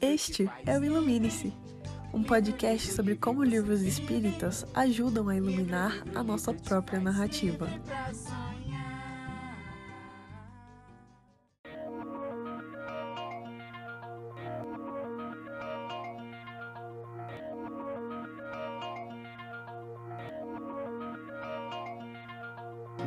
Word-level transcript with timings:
Este 0.00 0.48
é 0.66 0.78
o 0.78 0.84
Ilumine-se, 0.84 1.52
um 2.12 2.22
podcast 2.22 2.92
sobre 2.92 3.16
como 3.16 3.42
livros 3.42 3.82
espíritas 3.82 4.64
ajudam 4.74 5.28
a 5.28 5.36
iluminar 5.36 6.04
a 6.14 6.22
nossa 6.22 6.54
própria 6.54 7.00
narrativa. 7.00 7.68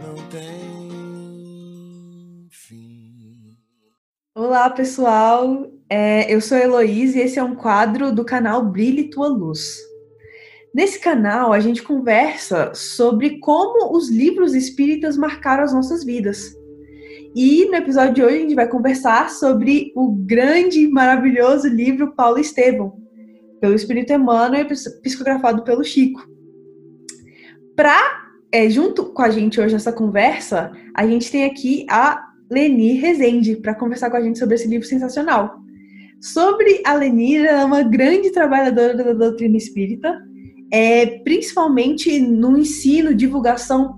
não 0.03 0.15
tem 0.29 2.47
fim. 2.51 3.57
Olá, 4.35 4.69
pessoal. 4.69 5.71
É, 5.87 6.33
eu 6.33 6.41
sou 6.41 6.57
Heloísa 6.57 7.17
e 7.19 7.21
esse 7.21 7.37
é 7.37 7.43
um 7.43 7.55
quadro 7.55 8.11
do 8.11 8.25
canal 8.25 8.65
Brilhe 8.65 9.09
Tua 9.09 9.27
Luz. 9.27 9.77
Nesse 10.73 10.99
canal, 10.99 11.53
a 11.53 11.59
gente 11.59 11.83
conversa 11.83 12.73
sobre 12.73 13.39
como 13.39 13.95
os 13.95 14.09
livros 14.09 14.55
espíritas 14.55 15.15
marcaram 15.15 15.63
as 15.63 15.73
nossas 15.73 16.03
vidas. 16.03 16.55
E 17.35 17.65
no 17.65 17.75
episódio 17.75 18.15
de 18.15 18.23
hoje, 18.23 18.35
a 18.35 18.39
gente 18.39 18.55
vai 18.55 18.67
conversar 18.67 19.29
sobre 19.29 19.91
o 19.95 20.11
grande 20.11 20.81
e 20.81 20.87
maravilhoso 20.87 21.67
livro 21.67 22.15
Paulo 22.15 22.39
Estevão, 22.39 22.97
pelo 23.61 23.75
Espírito 23.75 24.11
Emmanuel 24.11 24.65
e 24.65 25.01
psicografado 25.01 25.63
pelo 25.63 25.83
Chico. 25.83 26.27
Para 27.75 28.25
é, 28.51 28.69
junto 28.69 29.05
com 29.05 29.21
a 29.21 29.29
gente 29.29 29.61
hoje 29.61 29.73
nessa 29.73 29.93
conversa, 29.93 30.71
a 30.95 31.05
gente 31.05 31.31
tem 31.31 31.45
aqui 31.45 31.85
a 31.89 32.23
Leni 32.49 32.93
Rezende 32.93 33.55
para 33.57 33.75
conversar 33.75 34.09
com 34.09 34.17
a 34.17 34.21
gente 34.21 34.39
sobre 34.39 34.55
esse 34.55 34.67
livro 34.67 34.87
sensacional. 34.87 35.64
Sobre 36.21 36.81
a 36.85 36.93
Leni, 36.93 37.37
ela 37.37 37.61
é 37.61 37.65
uma 37.65 37.83
grande 37.83 38.31
trabalhadora 38.31 38.95
da 38.95 39.13
doutrina 39.13 39.57
espírita, 39.57 40.19
é, 40.71 41.05
principalmente 41.19 42.19
no 42.19 42.57
ensino, 42.57 43.13
divulgação, 43.13 43.95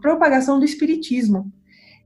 propagação 0.00 0.58
do 0.58 0.64
espiritismo. 0.64 1.52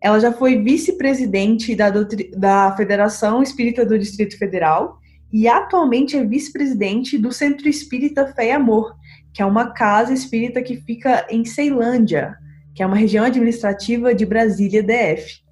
Ela 0.01 0.20
já 0.20 0.33
foi 0.33 0.62
vice-presidente 0.62 1.75
da, 1.75 1.91
da 2.37 2.77
Federação 2.77 3.43
Espírita 3.43 3.87
do 3.87 3.98
Distrito 3.98 4.37
Federal 4.37 4.98
e 5.33 5.48
atualmente 5.48 6.17
é 6.17 6.25
vice-presidente 6.25 7.19
do 7.19 7.33
Centro 7.33 7.69
Espírita 7.69 8.33
Fé 8.34 8.48
e 8.48 8.53
Amor, 8.53 8.95
que 9.33 9.43
é 9.43 9.47
uma 9.47 9.73
casa 9.73 10.12
espírita 10.12 10.62
que 10.62 10.77
fica 10.77 11.27
em 11.28 11.45
Ceilândia, 11.45 12.37
que 12.75 12.83
é 12.83 12.87
uma 12.87 12.97
região 12.97 13.25
administrativa 13.25 14.15
de 14.15 14.25
Brasília 14.25 14.83
DF. 14.83 15.44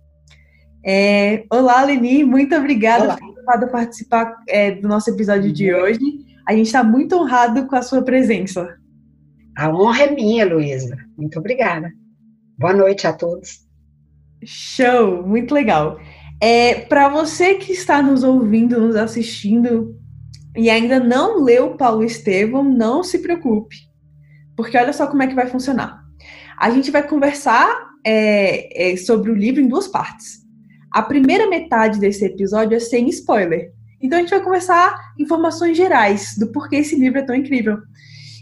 É, 0.84 1.44
olá, 1.48 1.84
Leni, 1.84 2.24
muito 2.24 2.56
obrigada 2.56 3.04
olá. 3.04 3.16
por 3.16 3.70
participar 3.70 4.36
é, 4.48 4.72
do 4.72 4.88
nosso 4.88 5.10
episódio 5.10 5.46
uhum. 5.46 5.52
de 5.52 5.72
hoje. 5.72 6.00
A 6.46 6.54
gente 6.54 6.66
está 6.66 6.82
muito 6.82 7.16
honrado 7.16 7.66
com 7.66 7.76
a 7.76 7.82
sua 7.82 8.02
presença. 8.02 8.76
A 9.56 9.68
honra 9.68 10.04
é 10.04 10.10
minha, 10.10 10.44
Luísa. 10.44 10.96
Muito 11.16 11.38
obrigada. 11.38 11.92
Boa 12.58 12.72
noite 12.72 13.06
a 13.06 13.12
todos. 13.12 13.60
Show, 14.44 15.24
muito 15.24 15.54
legal. 15.54 16.00
É, 16.40 16.80
Para 16.86 17.08
você 17.08 17.54
que 17.54 17.72
está 17.72 18.02
nos 18.02 18.24
ouvindo, 18.24 18.80
nos 18.80 18.96
assistindo, 18.96 19.96
e 20.56 20.68
ainda 20.68 20.98
não 20.98 21.44
leu 21.44 21.76
Paulo 21.76 22.02
Estevão, 22.02 22.64
não 22.64 23.04
se 23.04 23.20
preocupe, 23.20 23.76
porque 24.56 24.76
olha 24.76 24.92
só 24.92 25.06
como 25.06 25.22
é 25.22 25.28
que 25.28 25.34
vai 25.34 25.46
funcionar. 25.46 26.02
A 26.58 26.70
gente 26.70 26.90
vai 26.90 27.06
conversar 27.06 27.90
é, 28.04 28.92
é, 28.92 28.96
sobre 28.96 29.30
o 29.30 29.34
livro 29.34 29.60
em 29.60 29.68
duas 29.68 29.86
partes. 29.86 30.41
A 30.92 31.02
primeira 31.02 31.48
metade 31.48 31.98
desse 31.98 32.24
episódio 32.24 32.76
é 32.76 32.80
sem 32.80 33.08
spoiler. 33.08 33.72
Então 34.00 34.18
a 34.18 34.20
gente 34.20 34.30
vai 34.30 34.42
conversar 34.42 34.94
informações 35.18 35.76
gerais 35.76 36.36
do 36.38 36.52
porquê 36.52 36.76
esse 36.76 36.96
livro 36.96 37.18
é 37.18 37.22
tão 37.22 37.34
incrível. 37.34 37.78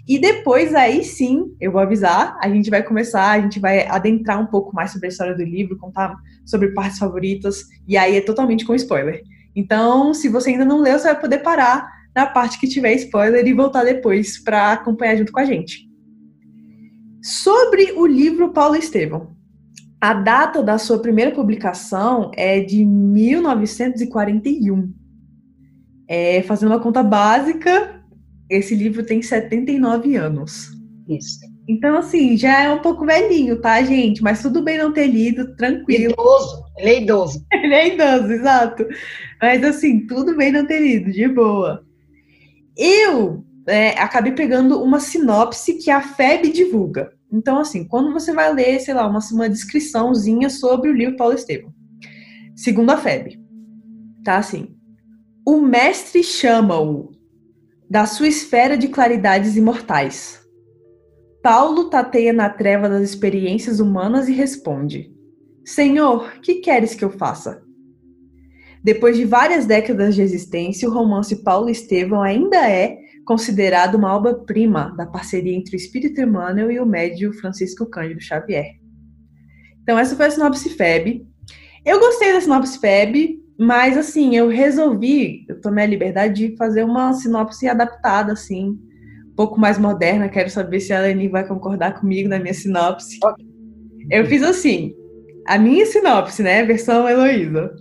E 0.09 0.19
depois, 0.19 0.75
aí 0.75 1.05
sim, 1.05 1.55
eu 1.61 1.71
vou 1.71 1.81
avisar, 1.81 2.37
a 2.43 2.49
gente 2.49 2.69
vai 2.69 2.83
começar, 2.83 3.31
a 3.31 3.41
gente 3.41 3.61
vai 3.61 3.87
adentrar 3.87 4.41
um 4.41 4.47
pouco 4.47 4.75
mais 4.75 4.91
sobre 4.91 5.07
a 5.07 5.11
história 5.11 5.37
do 5.37 5.45
livro, 5.45 5.79
contar 5.79 6.17
sobre 6.45 6.73
partes 6.73 6.99
favoritas, 6.99 7.63
e 7.87 7.97
aí 7.97 8.17
é 8.17 8.21
totalmente 8.21 8.65
com 8.65 8.75
spoiler. 8.75 9.23
Então, 9.55 10.13
se 10.13 10.29
você 10.29 10.51
ainda 10.51 10.65
não 10.65 10.81
leu, 10.81 10.99
você 10.99 11.13
vai 11.13 11.21
poder 11.21 11.39
parar 11.39 11.89
na 12.13 12.27
parte 12.27 12.59
que 12.59 12.67
tiver 12.67 12.95
spoiler 12.95 13.47
e 13.47 13.53
voltar 13.53 13.85
depois 13.85 14.43
para 14.43 14.73
acompanhar 14.73 15.17
junto 15.17 15.31
com 15.31 15.39
a 15.39 15.45
gente. 15.45 15.89
Sobre 17.23 17.93
o 17.93 18.05
livro 18.05 18.53
Paulo 18.53 18.75
Estevão. 18.75 19.37
A 20.01 20.15
data 20.15 20.63
da 20.63 20.79
sua 20.79 20.99
primeira 20.99 21.31
publicação 21.31 22.31
é 22.35 22.61
de 22.61 22.85
1941. 22.85 24.95
É, 26.09 26.43
fazendo 26.43 26.71
uma 26.71 26.81
conta 26.81 27.03
básica, 27.03 28.03
esse 28.49 28.75
livro 28.75 29.05
tem 29.05 29.21
79 29.21 30.17
anos. 30.17 30.71
Isso. 31.07 31.39
Então, 31.69 31.99
assim, 31.99 32.37
já 32.37 32.65
é 32.65 32.73
um 32.73 32.81
pouco 32.81 33.05
velhinho, 33.05 33.61
tá, 33.61 33.81
gente? 33.83 34.23
Mas 34.23 34.43
tudo 34.43 34.63
bem 34.63 34.79
não 34.79 34.93
ter 34.93 35.07
lido, 35.07 35.55
tranquilo. 35.55 36.13
Idoso, 36.13 36.65
ele 36.79 36.89
é 36.89 37.03
idoso. 37.03 37.47
ele 37.53 37.75
é 37.75 37.95
idoso, 37.95 38.33
exato. 38.33 38.87
Mas, 39.41 39.63
assim, 39.63 40.07
tudo 40.07 40.37
bem 40.37 40.51
não 40.51 40.67
ter 40.67 40.81
lido, 40.81 41.13
de 41.13 41.29
boa. 41.29 41.85
Eu 42.77 43.45
é, 43.69 43.91
acabei 43.91 44.33
pegando 44.33 44.83
uma 44.83 44.99
sinopse 44.99 45.75
que 45.75 45.91
a 45.91 46.01
FEB 46.01 46.51
divulga. 46.51 47.13
Então, 47.33 47.59
assim, 47.59 47.87
quando 47.87 48.13
você 48.13 48.33
vai 48.33 48.53
ler, 48.53 48.81
sei 48.81 48.95
lá, 48.95 49.07
uma, 49.07 49.21
uma 49.33 49.49
descriçãozinha 49.49 50.51
sobre 50.51 50.91
o 50.91 50.93
livro 50.93 51.17
Paulo 51.17 51.35
Estevam. 51.35 51.73
Segundo 52.57 52.91
a 52.91 52.97
FEB, 52.97 53.39
tá 54.25 54.37
assim. 54.37 54.77
O 55.47 55.61
mestre 55.61 56.23
chama-o 56.23 57.13
da 57.89 58.07
sua 58.07 58.29
esfera 58.29 58.77
de 58.77 58.89
claridades 58.89 59.57
imortais. 59.57 60.41
Paulo 61.43 61.89
tateia 61.89 62.33
na 62.33 62.51
treva 62.51 62.89
das 62.89 63.03
experiências 63.03 63.81
humanas 63.81 64.29
e 64.29 64.33
responde: 64.33 65.11
Senhor, 65.65 66.41
que 66.43 66.57
queres 66.57 66.95
que 66.95 67.05
eu 67.05 67.11
faça? 67.11 67.63
Depois 68.83 69.17
de 69.17 69.25
várias 69.25 69.67
décadas 69.67 70.15
de 70.15 70.23
existência, 70.23 70.89
o 70.89 70.93
romance 70.93 71.43
Paulo 71.43 71.69
Estevão 71.69 72.23
ainda 72.23 72.69
é 72.69 72.99
considerado 73.25 73.95
uma 73.95 74.15
obra-prima 74.15 74.95
da 74.97 75.07
parceria 75.07 75.55
entre 75.55 75.77
o 75.77 75.79
espírito 75.79 76.21
Emmanuel 76.21 76.71
e 76.71 76.81
o 76.81 76.87
médio 76.87 77.33
Francisco 77.35 77.87
Cândido 77.87 78.21
Xavier. 78.21 78.77
Então, 79.83 79.99
essa 79.99 80.17
foi 80.17 80.27
a 80.27 80.31
sinopse 80.31 80.71
FEB. 80.71 81.27
Eu 81.85 81.99
gostei 81.99 82.33
da 82.33 82.41
sinopse 82.41 82.79
FEB, 82.79 83.41
mas, 83.59 83.97
assim, 83.97 84.37
eu 84.37 84.49
resolvi, 84.49 85.45
eu 85.49 85.61
tomei 85.61 85.85
a 85.85 85.89
liberdade 85.89 86.49
de 86.49 86.57
fazer 86.57 86.85
uma 86.85 87.13
sinopse 87.13 87.69
adaptada, 87.69 88.33
assim, 88.33 88.79
um 89.31 89.35
pouco 89.37 89.61
mais 89.61 89.79
moderna. 89.79 90.29
Quero 90.29 90.51
saber 90.51 90.81
se 90.81 90.93
a 90.93 91.01
Leni 91.01 91.29
vai 91.29 91.47
concordar 91.47 91.99
comigo 91.99 92.29
na 92.29 92.39
minha 92.39 92.55
sinopse. 92.55 93.19
Eu 94.11 94.27
fiz 94.27 94.43
assim, 94.43 94.95
a 95.47 95.59
minha 95.59 95.87
sinopse, 95.87 96.43
né, 96.43 96.65
versão 96.65 97.09
Heloísa. 97.09 97.75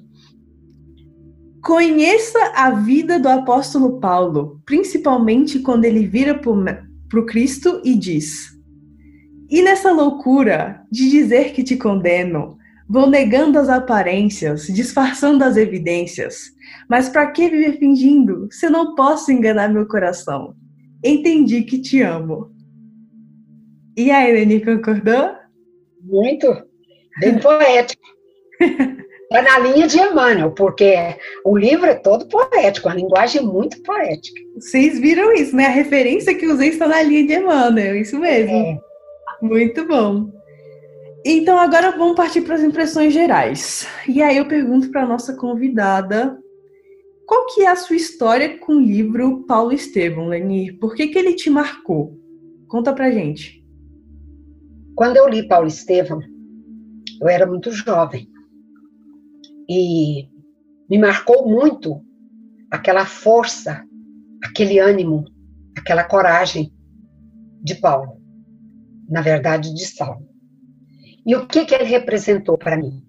Conheça 1.64 2.40
a 2.56 2.72
vida 2.72 3.20
do 3.20 3.28
apóstolo 3.28 4.00
Paulo, 4.00 4.62
principalmente 4.66 5.60
quando 5.60 5.86
ele 5.86 6.08
vira 6.08 6.34
para 6.34 7.20
o 7.20 7.26
Cristo 7.26 7.82
e 7.84 7.96
diz: 7.96 8.58
E 9.50 9.62
nessa 9.62 9.92
loucura 9.92 10.82
de 10.92 11.10
dizer 11.10 11.52
que 11.52 11.64
te 11.64 11.76
condeno, 11.76 12.58
vou 12.88 13.10
negando 13.10 13.60
as 13.60 13.68
aparências, 13.68 14.68
disfarçando 14.68 15.44
as 15.44 15.58
evidências. 15.58 16.52
Mas 16.90 17.10
para 17.10 17.30
que 17.32 17.50
viver 17.50 17.78
fingindo, 17.78 18.48
se 18.52 18.70
não 18.70 18.96
posso 18.96 19.32
enganar 19.32 19.70
meu 19.70 19.86
coração? 19.86 20.56
Entendi 21.04 21.64
que 21.64 21.80
te 21.80 22.02
amo. 22.02 22.52
E 23.98 24.12
aí, 24.12 24.32
Leni, 24.32 24.64
concordou? 24.64 25.32
Muito. 26.02 26.48
Bem 27.20 27.38
poético. 27.40 28.02
É 29.32 29.44
na 29.44 29.60
linha 29.60 29.88
de 29.88 30.00
Emmanuel, 30.00 30.52
porque 30.52 30.96
o 31.46 31.56
livro 31.56 31.86
é 31.86 31.94
todo 31.94 32.28
poético, 32.28 32.90
a 32.90 32.96
linguagem 32.96 33.42
é 33.42 33.46
muito 33.46 33.80
poética. 33.84 34.42
Vocês 34.56 35.00
viram 35.00 35.32
isso, 35.34 35.56
né? 35.56 35.68
A 35.68 35.70
referência 35.70 36.34
que 36.34 36.48
usei 36.48 36.70
está 36.70 36.88
na 36.88 37.04
linha 37.04 37.28
de 37.28 37.34
Emmanuel, 37.34 37.96
isso 37.96 38.18
mesmo. 38.18 38.52
É. 38.52 38.80
Muito 39.40 39.86
bom. 39.88 40.32
Então 41.24 41.60
agora 41.60 41.92
vamos 41.92 42.16
partir 42.16 42.42
para 42.42 42.56
as 42.56 42.64
impressões 42.64 43.14
gerais. 43.14 43.88
E 44.08 44.20
aí 44.24 44.38
eu 44.38 44.48
pergunto 44.48 44.90
para 44.90 45.04
a 45.04 45.08
nossa 45.08 45.36
convidada, 45.36 46.36
qual 47.28 47.46
que 47.54 47.62
é 47.62 47.68
a 47.68 47.76
sua 47.76 47.98
história 47.98 48.58
com 48.58 48.78
o 48.78 48.82
livro 48.82 49.46
Paulo 49.46 49.72
Estevam, 49.72 50.28
Lenir? 50.28 50.80
Por 50.80 50.96
que, 50.96 51.08
que 51.08 51.20
ele 51.20 51.36
te 51.36 51.52
marcou? 51.52 52.18
Conta 52.68 52.92
pra 52.94 53.12
gente. 53.12 53.64
Quando 54.96 55.18
eu 55.18 55.28
li 55.28 55.48
Paulo 55.48 55.68
Estevam, 55.68 56.20
eu 57.22 57.28
era 57.28 57.46
muito 57.46 57.72
jovem 57.72 58.29
e 59.70 60.28
me 60.90 60.98
marcou 60.98 61.48
muito 61.48 62.02
aquela 62.72 63.06
força, 63.06 63.84
aquele 64.44 64.80
ânimo, 64.80 65.26
aquela 65.78 66.04
coragem 66.04 66.74
de 67.62 67.76
Paulo, 67.76 68.20
na 69.08 69.22
verdade 69.22 69.74
de 69.74 69.86
Saulo. 69.86 70.28
E 71.26 71.36
o 71.36 71.46
que, 71.46 71.66
que 71.66 71.76
ele 71.76 71.84
representou 71.84 72.58
para 72.58 72.78
mim? 72.78 73.04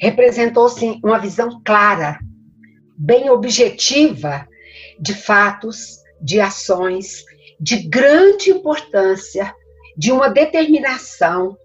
Representou, 0.00 0.68
sim, 0.68 1.00
uma 1.04 1.18
visão 1.18 1.62
clara, 1.64 2.18
bem 2.96 3.30
objetiva 3.30 4.48
de 5.00 5.14
fatos, 5.14 5.98
de 6.20 6.40
ações 6.40 7.24
de 7.60 7.88
grande 7.88 8.50
importância, 8.50 9.52
de 9.96 10.12
uma 10.12 10.28
determinação 10.28 11.56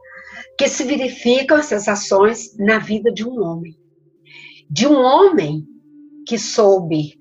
que 0.57 0.67
se 0.67 0.83
verificam 0.83 1.57
essas 1.57 1.87
ações 1.87 2.57
na 2.57 2.79
vida 2.79 3.11
de 3.11 3.27
um 3.27 3.41
homem. 3.43 3.77
De 4.73 4.87
um 4.87 5.03
homem 5.03 5.67
que 6.27 6.35
soube 6.39 7.13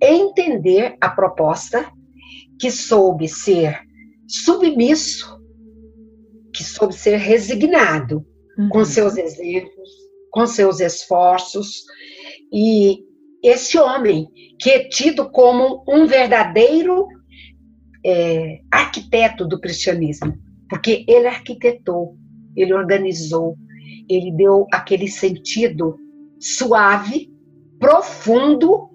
entender 0.00 0.96
a 1.02 1.10
proposta, 1.10 1.86
que 2.58 2.70
soube 2.70 3.28
ser 3.28 3.78
submisso, 4.26 5.38
que 6.54 6.64
soube 6.64 6.94
ser 6.94 7.18
resignado 7.18 8.24
uhum. 8.56 8.70
com 8.70 8.84
seus 8.86 9.18
exemplos, 9.18 9.90
com 10.30 10.46
seus 10.46 10.80
esforços, 10.80 11.84
e 12.50 13.04
esse 13.42 13.76
homem 13.76 14.26
que 14.58 14.70
é 14.70 14.88
tido 14.88 15.30
como 15.30 15.84
um 15.86 16.06
verdadeiro 16.06 17.06
é, 18.02 18.60
arquiteto 18.72 19.46
do 19.46 19.60
cristianismo, 19.60 20.32
porque 20.70 21.04
ele 21.06 21.26
arquitetou, 21.26 22.16
ele 22.56 22.72
organizou, 22.72 23.58
ele 24.08 24.32
deu 24.32 24.66
aquele 24.72 25.06
sentido 25.06 25.98
suave, 26.44 27.32
profundo 27.78 28.90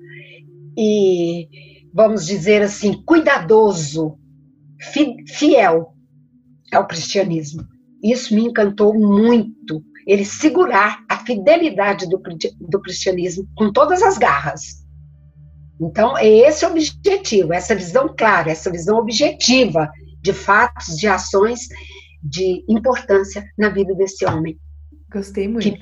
e, 0.78 1.48
vamos 1.94 2.26
dizer 2.26 2.62
assim, 2.62 3.02
cuidadoso, 3.04 4.18
fiel 5.28 5.94
ao 6.72 6.88
cristianismo. 6.88 7.64
Isso 8.04 8.34
me 8.34 8.46
encantou 8.46 8.94
muito, 8.94 9.84
ele 10.06 10.24
segurar 10.24 11.04
a 11.10 11.18
fidelidade 11.26 12.08
do, 12.08 12.22
do 12.62 12.82
cristianismo 12.82 13.48
com 13.56 13.72
todas 13.72 14.02
as 14.02 14.18
garras. 14.18 14.86
Então, 15.82 16.18
é 16.18 16.28
esse 16.28 16.66
o 16.66 16.70
objetivo, 16.70 17.54
essa 17.54 17.76
visão 17.76 18.14
clara, 18.16 18.52
essa 18.52 18.72
visão 18.72 18.98
objetiva 18.98 19.90
de 20.22 20.34
fatos, 20.34 20.98
de 20.98 21.08
ações 21.08 21.62
de 22.22 22.64
importância 22.70 23.46
na 23.58 23.70
vida 23.70 23.96
desse 23.96 24.26
homem. 24.26 24.60
Gostei 25.12 25.48
muito. 25.48 25.72
Que... 25.72 25.80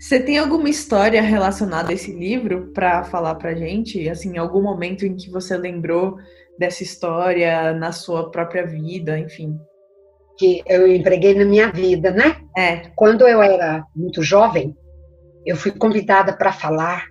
Você 0.00 0.18
tem 0.18 0.38
alguma 0.38 0.70
história 0.70 1.20
relacionada 1.20 1.90
a 1.90 1.92
esse 1.92 2.10
livro 2.10 2.72
para 2.72 3.04
falar 3.04 3.34
para 3.34 3.54
gente? 3.54 4.08
Assim, 4.08 4.38
algum 4.38 4.62
momento 4.62 5.04
em 5.04 5.14
que 5.14 5.30
você 5.30 5.58
lembrou 5.58 6.16
dessa 6.58 6.82
história 6.82 7.74
na 7.74 7.92
sua 7.92 8.30
própria 8.30 8.66
vida, 8.66 9.18
enfim? 9.18 9.60
Que 10.38 10.62
eu 10.66 10.90
empreguei 10.90 11.34
na 11.34 11.44
minha 11.44 11.70
vida, 11.70 12.10
né? 12.12 12.38
É. 12.56 12.88
Quando 12.96 13.28
eu 13.28 13.42
era 13.42 13.84
muito 13.94 14.22
jovem, 14.22 14.74
eu 15.44 15.54
fui 15.54 15.70
convidada 15.70 16.32
para 16.32 16.50
falar 16.50 17.04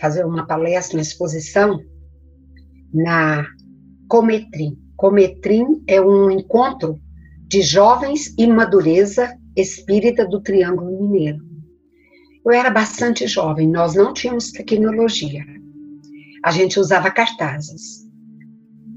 fazer 0.00 0.24
uma 0.24 0.46
palestra, 0.46 0.96
uma 0.96 1.02
exposição 1.02 1.78
na 2.90 3.44
Cometrim. 4.08 4.78
Cometrim 4.96 5.84
é 5.86 6.00
um 6.00 6.30
encontro 6.30 6.98
de 7.46 7.60
jovens 7.60 8.34
e 8.38 8.46
madureza 8.46 9.30
espírita 9.54 10.26
do 10.26 10.40
Triângulo 10.40 11.02
Mineiro. 11.02 11.49
Eu 12.50 12.54
era 12.54 12.68
bastante 12.68 13.28
jovem, 13.28 13.68
nós 13.68 13.94
não 13.94 14.12
tínhamos 14.12 14.50
tecnologia. 14.50 15.44
A 16.44 16.50
gente 16.50 16.80
usava 16.80 17.08
cartazes. 17.08 18.04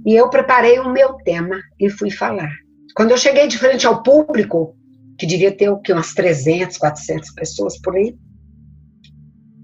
E 0.03 0.15
eu 0.15 0.27
preparei 0.27 0.79
o 0.79 0.91
meu 0.91 1.13
tema 1.17 1.61
e 1.79 1.87
fui 1.87 2.09
falar. 2.09 2.49
Quando 2.95 3.11
eu 3.11 3.17
cheguei 3.17 3.47
de 3.47 3.59
frente 3.59 3.85
ao 3.85 4.01
público, 4.01 4.75
que 5.19 5.27
devia 5.27 5.55
ter 5.55 5.69
o 5.69 5.79
que 5.79 5.93
umas 5.93 6.15
300, 6.15 6.79
400 6.79 7.29
pessoas 7.33 7.79
por 7.79 7.95
aí, 7.95 8.17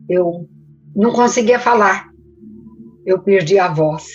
eu 0.07 0.47
não 0.95 1.11
conseguia 1.11 1.57
falar. 1.57 2.09
Eu 3.07 3.17
perdi 3.23 3.57
a 3.57 3.73
voz. 3.73 4.05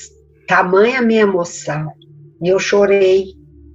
Tamanha 0.47 1.03
minha 1.03 1.23
emoção. 1.23 1.91
E 2.41 2.47
eu 2.47 2.61
chorei 2.61 3.27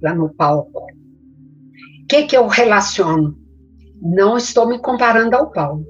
lá 0.02 0.14
no 0.14 0.32
palco. 0.32 0.80
O 0.80 2.06
que, 2.08 2.22
que 2.22 2.38
eu 2.38 2.46
relaciono? 2.46 3.38
Não 4.00 4.36
estou 4.36 4.66
me 4.66 4.78
comparando 4.78 5.36
ao 5.36 5.50
Paulo. 5.50 5.84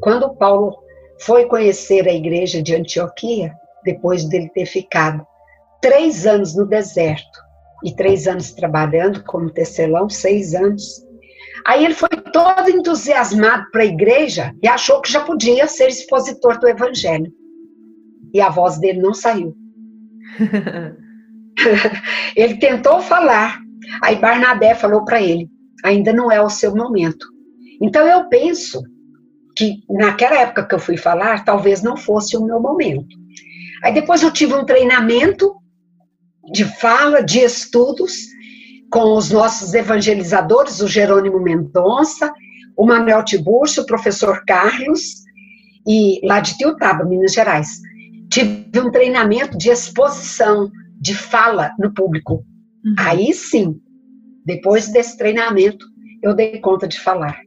Quando 0.00 0.24
o 0.24 0.36
Paulo 0.36 0.76
foi 1.20 1.46
conhecer 1.46 2.08
a 2.08 2.12
igreja 2.12 2.62
de 2.62 2.74
Antioquia, 2.74 3.52
depois 3.84 4.24
dele 4.24 4.50
ter 4.50 4.66
ficado 4.66 5.24
três 5.80 6.26
anos 6.26 6.56
no 6.56 6.66
deserto 6.66 7.38
e 7.84 7.94
três 7.94 8.26
anos 8.26 8.52
trabalhando 8.52 9.22
como 9.24 9.50
tecelão, 9.50 10.08
seis 10.08 10.54
anos, 10.54 11.04
Aí 11.66 11.84
ele 11.84 11.94
foi 11.94 12.10
todo 12.10 12.68
entusiasmado 12.68 13.70
para 13.70 13.82
a 13.82 13.86
igreja 13.86 14.54
e 14.62 14.68
achou 14.68 15.00
que 15.00 15.10
já 15.10 15.24
podia 15.24 15.66
ser 15.66 15.88
expositor 15.88 16.58
do 16.58 16.68
evangelho. 16.68 17.32
E 18.34 18.40
a 18.40 18.50
voz 18.50 18.78
dele 18.78 19.00
não 19.00 19.14
saiu. 19.14 19.56
ele 22.36 22.58
tentou 22.58 23.00
falar. 23.00 23.58
Aí 24.02 24.16
Barnabé 24.16 24.74
falou 24.74 25.04
para 25.04 25.22
ele: 25.22 25.48
ainda 25.82 26.12
não 26.12 26.30
é 26.30 26.42
o 26.42 26.50
seu 26.50 26.74
momento. 26.76 27.26
Então 27.84 28.06
eu 28.06 28.30
penso 28.30 28.82
que 29.54 29.84
naquela 29.90 30.36
época 30.36 30.66
que 30.66 30.74
eu 30.74 30.78
fui 30.78 30.96
falar, 30.96 31.44
talvez 31.44 31.82
não 31.82 31.98
fosse 31.98 32.34
o 32.34 32.42
meu 32.42 32.58
momento. 32.58 33.14
Aí 33.82 33.92
depois 33.92 34.22
eu 34.22 34.32
tive 34.32 34.54
um 34.54 34.64
treinamento 34.64 35.54
de 36.50 36.64
fala, 36.64 37.22
de 37.22 37.40
estudos, 37.40 38.14
com 38.90 39.18
os 39.18 39.30
nossos 39.30 39.74
evangelizadores, 39.74 40.80
o 40.80 40.88
Jerônimo 40.88 41.38
Mendonça, 41.38 42.32
o 42.74 42.86
Manuel 42.86 43.22
Tiburcio, 43.22 43.82
o 43.82 43.86
professor 43.86 44.42
Carlos, 44.46 45.22
e 45.86 46.26
lá 46.26 46.40
de 46.40 46.56
Tiutaba, 46.56 47.04
Minas 47.04 47.34
Gerais. 47.34 47.68
Tive 48.30 48.80
um 48.80 48.90
treinamento 48.90 49.58
de 49.58 49.68
exposição, 49.68 50.70
de 50.98 51.14
fala 51.14 51.70
no 51.78 51.92
público. 51.92 52.44
Uhum. 52.82 52.94
Aí 52.98 53.34
sim, 53.34 53.78
depois 54.46 54.88
desse 54.88 55.18
treinamento, 55.18 55.84
eu 56.22 56.34
dei 56.34 56.58
conta 56.60 56.88
de 56.88 56.98
falar. 56.98 57.43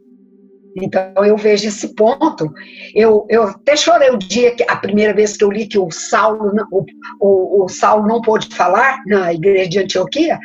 Então 0.81 1.25
eu 1.25 1.35
vejo 1.35 1.67
esse 1.67 1.95
ponto. 1.95 2.53
Eu, 2.93 3.25
eu 3.29 3.43
até 3.43 3.75
chorei 3.75 4.09
o 4.09 4.17
dia 4.17 4.55
que 4.55 4.63
a 4.67 4.75
primeira 4.75 5.13
vez 5.13 5.35
que 5.35 5.43
eu 5.43 5.51
li 5.51 5.67
que 5.67 5.79
o 5.79 5.89
Saulo, 5.91 6.51
o, 6.71 6.85
o, 7.19 7.63
o 7.65 7.67
Saulo 7.67 8.07
não 8.07 8.21
pôde 8.21 8.53
falar 8.55 8.99
na 9.07 9.33
igreja 9.33 9.69
de 9.69 9.79
Antioquia 9.79 10.39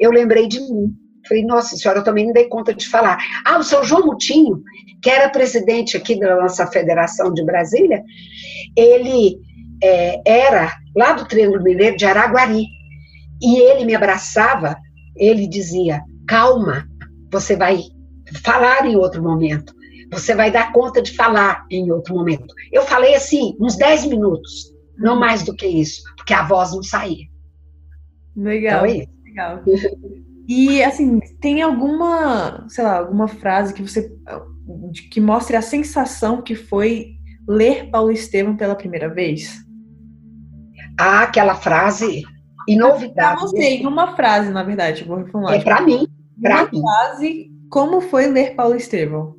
eu 0.00 0.10
lembrei 0.10 0.48
de 0.48 0.58
mim. 0.58 0.96
Falei, 1.28 1.44
nossa 1.44 1.76
senhora, 1.76 2.00
eu 2.00 2.04
também 2.04 2.26
não 2.26 2.32
dei 2.32 2.48
conta 2.48 2.74
de 2.74 2.88
falar. 2.88 3.18
Ah, 3.44 3.58
o 3.58 3.62
seu 3.62 3.84
João 3.84 4.06
Mutinho, 4.06 4.62
que 5.02 5.10
era 5.10 5.28
presidente 5.28 5.96
aqui 5.96 6.18
da 6.18 6.34
nossa 6.36 6.66
federação 6.66 7.32
de 7.32 7.44
Brasília, 7.44 8.02
ele 8.74 9.36
é, 9.84 10.20
era 10.26 10.72
lá 10.96 11.12
do 11.12 11.28
Triângulo 11.28 11.62
Mineiro 11.62 11.96
de 11.96 12.06
Araguari. 12.06 12.64
E 13.42 13.58
ele 13.58 13.84
me 13.84 13.94
abraçava, 13.94 14.76
ele 15.16 15.46
dizia: 15.46 16.02
calma, 16.26 16.86
você 17.30 17.54
vai 17.54 17.78
falar 18.42 18.86
em 18.86 18.96
outro 18.96 19.22
momento. 19.22 19.74
Você 20.10 20.34
vai 20.34 20.50
dar 20.50 20.72
conta 20.72 21.00
de 21.00 21.14
falar 21.14 21.64
em 21.70 21.90
outro 21.90 22.14
momento. 22.14 22.54
Eu 22.72 22.82
falei 22.82 23.14
assim, 23.14 23.56
uns 23.60 23.76
10 23.76 24.06
minutos, 24.06 24.74
não 24.98 25.18
mais 25.18 25.42
do 25.44 25.54
que 25.54 25.66
isso, 25.66 26.02
porque 26.16 26.34
a 26.34 26.42
voz 26.42 26.72
não 26.72 26.82
saía. 26.82 27.26
Legal. 28.36 28.86
Então, 28.86 29.02
é 29.02 29.20
Legal. 29.30 29.62
E 30.48 30.82
assim, 30.82 31.20
tem 31.40 31.62
alguma, 31.62 32.66
sei 32.68 32.82
lá, 32.82 32.98
alguma 32.98 33.28
frase 33.28 33.72
que 33.72 33.82
você 33.82 34.12
que 35.10 35.20
mostre 35.20 35.56
a 35.56 35.62
sensação 35.62 36.42
que 36.42 36.54
foi 36.54 37.12
ler 37.48 37.88
Paulo 37.90 38.10
Estevam 38.10 38.56
pela 38.56 38.74
primeira 38.74 39.08
vez? 39.08 39.56
Ah, 40.98 41.22
aquela 41.22 41.54
frase 41.54 42.22
novidade. 42.76 43.14
Pra 43.14 43.36
você, 43.36 43.80
uma 43.84 44.14
frase, 44.14 44.50
na 44.50 44.62
verdade, 44.62 45.04
vou 45.04 45.18
reformular. 45.18 45.54
É 45.54 45.62
para 45.62 45.80
mim, 45.82 46.06
para 46.40 46.64
mim. 46.70 46.80
frase, 46.80 47.50
como 47.70 48.00
foi 48.00 48.26
ler 48.26 48.54
Paulo 48.54 48.74
Estevam? 48.74 49.36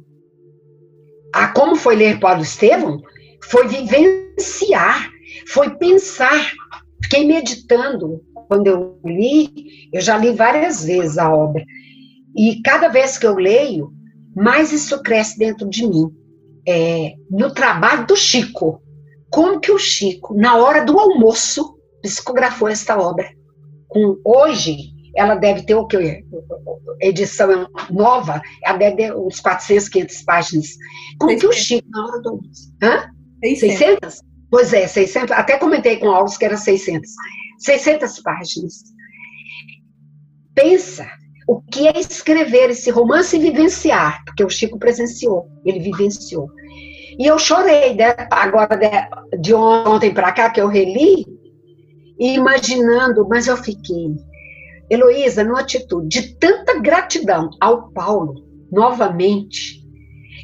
Ah, 1.33 1.47
como 1.47 1.75
foi 1.75 1.95
ler 1.95 2.19
Paulo 2.19 2.41
Estevam? 2.41 3.01
Foi 3.43 3.67
vivenciar, 3.67 5.09
foi 5.47 5.69
pensar. 5.77 6.51
Fiquei 7.03 7.25
meditando, 7.25 8.21
quando 8.47 8.67
eu 8.67 8.99
li, 9.05 9.89
eu 9.93 10.01
já 10.01 10.17
li 10.17 10.31
várias 10.31 10.83
vezes 10.83 11.17
a 11.17 11.33
obra. 11.33 11.63
E 12.35 12.61
cada 12.61 12.87
vez 12.87 13.17
que 13.17 13.25
eu 13.25 13.35
leio, 13.35 13.91
mais 14.35 14.71
isso 14.71 15.01
cresce 15.01 15.37
dentro 15.37 15.69
de 15.69 15.87
mim. 15.87 16.09
É, 16.67 17.13
no 17.29 17.53
trabalho 17.53 18.05
do 18.05 18.15
Chico. 18.15 18.81
Como 19.29 19.59
que 19.59 19.71
o 19.71 19.79
Chico, 19.79 20.35
na 20.35 20.57
hora 20.57 20.83
do 20.85 20.99
almoço, 20.99 21.77
psicografou 22.01 22.67
esta 22.67 22.99
obra? 22.99 23.29
Com, 23.87 24.17
hoje, 24.23 24.91
ela 25.15 25.35
deve 25.35 25.63
ter 25.63 25.75
o 25.75 25.87
que? 25.87 26.23
Edição 27.01 27.67
nova, 27.89 28.41
ela 28.63 28.77
deve 28.77 28.95
ter 28.97 29.15
uns 29.15 29.39
400, 29.39 29.89
500 29.89 30.23
páginas. 30.23 30.67
Como 31.19 31.31
600. 31.31 31.41
que 31.41 31.47
o 31.47 31.53
Chico, 31.53 31.89
na 31.89 32.05
hora 32.05 32.21
do? 32.21 32.41
Hã? 32.81 33.11
600. 33.43 33.77
600? 33.77 34.21
Pois 34.49 34.73
é, 34.73 34.87
600. 34.87 35.31
Até 35.31 35.57
comentei 35.57 35.97
com 35.97 36.07
o 36.07 36.11
Alves 36.11 36.37
que 36.37 36.45
era 36.45 36.57
600. 36.57 37.09
600 37.59 38.21
páginas. 38.21 38.73
Pensa 40.53 41.07
o 41.47 41.61
que 41.61 41.87
é 41.87 41.99
escrever 41.99 42.69
esse 42.69 42.89
romance 42.91 43.35
e 43.35 43.39
vivenciar, 43.39 44.23
porque 44.25 44.43
o 44.43 44.49
Chico 44.49 44.77
presenciou, 44.77 45.47
ele 45.65 45.79
vivenciou. 45.79 46.49
E 47.19 47.25
eu 47.25 47.37
chorei, 47.37 47.93
né? 47.93 48.15
agora 48.29 48.75
de, 48.75 49.37
de 49.37 49.53
ontem 49.53 50.13
para 50.13 50.31
cá, 50.31 50.49
que 50.49 50.61
eu 50.61 50.67
reli, 50.67 51.25
imaginando, 52.19 53.27
mas 53.27 53.47
eu 53.47 53.57
fiquei, 53.57 54.15
Heloísa, 54.91 55.43
numa 55.43 55.61
atitude 55.61 56.21
de 56.21 56.35
tanta 56.35 56.79
gratidão 56.79 57.49
ao 57.61 57.89
Paulo, 57.91 58.45
novamente, 58.69 59.81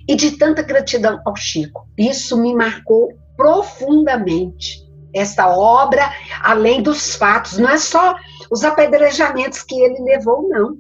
e 0.07 0.15
de 0.15 0.37
tanta 0.37 0.61
gratidão 0.61 1.19
ao 1.25 1.35
Chico. 1.35 1.85
Isso 1.97 2.37
me 2.41 2.55
marcou 2.55 3.13
profundamente. 3.35 4.87
Essa 5.13 5.49
obra, 5.49 6.09
além 6.41 6.81
dos 6.81 7.15
fatos, 7.15 7.57
não 7.57 7.69
é 7.69 7.77
só 7.77 8.15
os 8.49 8.63
apedrejamentos 8.63 9.63
que 9.63 9.75
ele 9.75 10.01
levou, 10.01 10.47
não. 10.47 10.77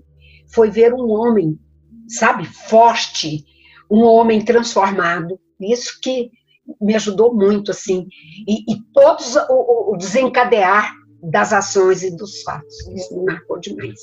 Foi 0.47 0.69
ver 0.69 0.93
um 0.93 1.09
homem, 1.11 1.59
sabe, 2.07 2.45
forte, 2.45 3.43
um 3.91 4.03
homem 4.03 4.41
transformado. 4.41 5.37
Isso 5.59 5.99
que 6.01 6.31
me 6.79 6.95
ajudou 6.95 7.33
muito, 7.33 7.71
assim. 7.71 8.07
E, 8.47 8.71
e 8.71 8.81
todos 8.93 9.35
o, 9.35 9.93
o, 9.93 9.97
desencadear 9.97 10.93
das 11.21 11.53
ações 11.53 12.03
e 12.03 12.15
dos 12.15 12.41
fatos. 12.43 12.75
Isso 12.95 13.17
me 13.17 13.25
marcou 13.25 13.59
demais. 13.59 13.99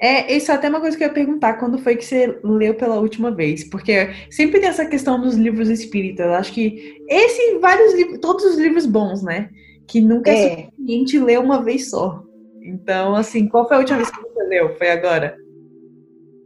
É, 0.00 0.36
isso 0.36 0.50
é 0.50 0.54
até 0.54 0.68
uma 0.68 0.80
coisa 0.80 0.96
que 0.96 1.02
eu 1.02 1.08
ia 1.08 1.14
perguntar, 1.14 1.54
quando 1.54 1.78
foi 1.78 1.96
que 1.96 2.04
você 2.04 2.38
leu 2.42 2.74
pela 2.74 2.98
última 2.98 3.30
vez? 3.30 3.64
Porque 3.64 4.10
sempre 4.30 4.60
tem 4.60 4.68
essa 4.68 4.84
questão 4.84 5.20
dos 5.20 5.34
livros 5.34 5.68
espíritas. 5.70 6.26
Acho 6.26 6.52
que 6.52 6.98
esse 7.08 7.40
e 7.40 7.58
vários 7.58 7.94
livros, 7.94 8.18
todos 8.20 8.44
os 8.44 8.58
livros 8.58 8.86
bons, 8.86 9.22
né? 9.22 9.48
Que 9.86 10.00
nunca 10.00 10.30
é, 10.30 10.34
é 10.34 10.64
suficiente 10.66 11.18
ler 11.18 11.38
uma 11.38 11.62
vez 11.62 11.90
só. 11.90 12.22
Então, 12.62 13.14
assim, 13.14 13.48
qual 13.48 13.66
foi 13.68 13.76
a 13.76 13.80
última 13.80 13.98
vez 13.98 14.10
que 14.10 14.20
você 14.20 14.42
leu? 14.44 14.76
Foi 14.76 14.90
agora? 14.90 15.36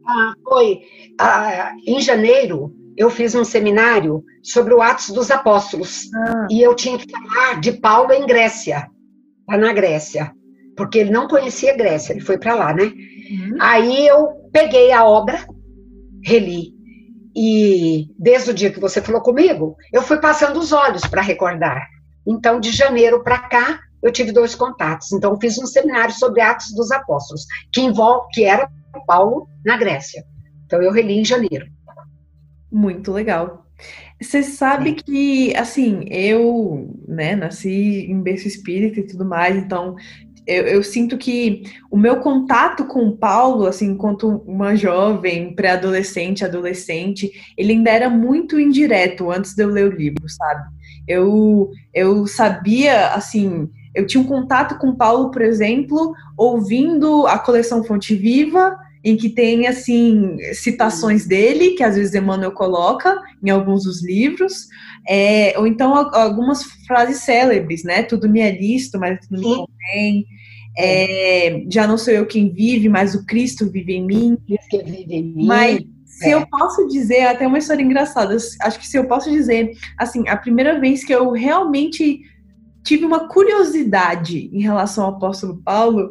Ah, 0.06 0.32
foi. 0.44 0.80
Ah, 1.18 1.72
em 1.86 2.00
janeiro, 2.00 2.72
eu 2.96 3.08
fiz 3.08 3.34
um 3.34 3.44
seminário 3.44 4.24
sobre 4.42 4.74
o 4.74 4.82
Atos 4.82 5.10
dos 5.10 5.30
Apóstolos. 5.30 6.08
Ah. 6.14 6.46
E 6.50 6.60
eu 6.60 6.74
tinha 6.74 6.98
que 6.98 7.10
falar 7.10 7.60
de 7.60 7.72
Paulo 7.72 8.12
em 8.12 8.26
Grécia, 8.26 8.88
lá 9.48 9.56
na 9.56 9.72
Grécia. 9.72 10.32
Porque 10.76 10.98
ele 10.98 11.10
não 11.10 11.26
conhecia 11.26 11.76
Grécia, 11.76 12.12
ele 12.12 12.20
foi 12.20 12.38
para 12.38 12.54
lá, 12.54 12.72
né? 12.72 12.84
Uhum. 12.84 13.56
Aí 13.60 14.06
eu 14.06 14.28
peguei 14.52 14.92
a 14.92 15.04
obra, 15.04 15.44
reli. 16.22 16.72
E 17.34 18.08
desde 18.18 18.50
o 18.50 18.54
dia 18.54 18.70
que 18.70 18.80
você 18.80 19.00
falou 19.00 19.20
comigo, 19.20 19.76
eu 19.92 20.02
fui 20.02 20.18
passando 20.18 20.58
os 20.58 20.72
olhos 20.72 21.02
para 21.02 21.22
recordar. 21.22 21.86
Então, 22.26 22.60
de 22.60 22.70
janeiro 22.70 23.22
para 23.22 23.38
cá, 23.38 23.80
eu 24.02 24.12
tive 24.12 24.32
dois 24.32 24.54
contatos. 24.54 25.12
Então, 25.12 25.38
fiz 25.40 25.58
um 25.58 25.66
seminário 25.66 26.14
sobre 26.14 26.40
Atos 26.40 26.74
dos 26.74 26.90
Apóstolos, 26.90 27.44
que 27.72 27.80
envolve, 27.80 28.28
que 28.32 28.44
era 28.44 28.70
Paulo 29.06 29.48
na 29.64 29.76
Grécia. 29.76 30.24
Então, 30.64 30.82
eu 30.82 30.92
reli 30.92 31.18
em 31.18 31.24
janeiro. 31.24 31.66
Muito 32.70 33.12
legal. 33.12 33.67
Você 34.20 34.42
sabe 34.42 34.94
que, 34.94 35.54
assim, 35.54 36.04
eu, 36.10 36.96
né, 37.06 37.36
nasci 37.36 38.06
em 38.10 38.20
berço 38.20 38.48
espírita 38.48 39.00
e 39.00 39.06
tudo 39.06 39.24
mais, 39.24 39.56
então 39.56 39.94
eu, 40.48 40.64
eu, 40.64 40.82
sinto 40.82 41.18
que 41.18 41.62
o 41.90 41.96
meu 41.96 42.20
contato 42.20 42.86
com 42.86 43.06
o 43.06 43.16
Paulo, 43.16 43.66
assim, 43.66 43.90
enquanto 43.90 44.42
uma 44.46 44.74
jovem, 44.74 45.54
pré-adolescente, 45.54 46.42
adolescente, 46.42 47.30
ele 47.56 47.74
ainda 47.74 47.90
era 47.90 48.08
muito 48.08 48.58
indireto 48.58 49.30
antes 49.30 49.54
de 49.54 49.62
eu 49.62 49.68
ler 49.68 49.86
o 49.86 49.94
livro, 49.94 50.26
sabe? 50.26 50.64
Eu, 51.06 51.70
eu 51.92 52.26
sabia, 52.26 53.08
assim, 53.08 53.68
eu 53.94 54.06
tinha 54.06 54.22
um 54.22 54.26
contato 54.26 54.78
com 54.78 54.88
o 54.88 54.96
Paulo, 54.96 55.30
por 55.30 55.42
exemplo, 55.42 56.14
ouvindo 56.36 57.26
a 57.26 57.38
coleção 57.38 57.84
Fonte 57.84 58.14
Viva, 58.14 58.74
em 59.04 59.16
que 59.16 59.28
tem 59.28 59.66
assim 59.66 60.36
citações 60.52 61.26
dele 61.26 61.70
que 61.70 61.82
às 61.82 61.96
vezes 61.96 62.14
Emmanuel 62.14 62.52
coloca 62.52 63.20
em 63.42 63.50
alguns 63.50 63.84
dos 63.84 64.04
livros, 64.04 64.66
é, 65.08 65.54
ou 65.56 65.66
então 65.66 65.94
algumas 65.94 66.62
frases 66.86 67.18
célebres, 67.18 67.84
né? 67.84 68.02
Tudo 68.02 68.28
me 68.28 68.40
é 68.40 68.50
listo, 68.50 68.98
mas 68.98 69.18
tudo 69.26 69.38
me 69.38 69.44
convém. 69.44 70.26
É, 70.76 71.64
já 71.70 71.86
não 71.86 71.98
sou 71.98 72.12
eu 72.12 72.26
quem 72.26 72.52
vive, 72.52 72.88
mas 72.88 73.14
o 73.14 73.24
Cristo 73.26 73.70
vive 73.70 73.94
em 73.94 74.06
mim. 74.06 74.38
Cristo 74.46 74.84
vive 74.84 75.14
em 75.14 75.22
mim. 75.24 75.46
Mas 75.46 75.82
se 76.04 76.28
é. 76.28 76.34
eu 76.34 76.46
posso 76.46 76.86
dizer, 76.88 77.26
até 77.26 77.46
uma 77.46 77.58
história 77.58 77.82
engraçada, 77.82 78.36
acho 78.36 78.78
que 78.78 78.86
se 78.86 78.96
eu 78.96 79.06
posso 79.06 79.30
dizer, 79.30 79.72
assim, 79.96 80.28
a 80.28 80.36
primeira 80.36 80.80
vez 80.80 81.04
que 81.04 81.14
eu 81.14 81.30
realmente 81.30 82.20
tive 82.84 83.04
uma 83.04 83.28
curiosidade 83.28 84.50
em 84.52 84.60
relação 84.60 85.04
ao 85.04 85.14
apóstolo 85.14 85.60
Paulo 85.64 86.10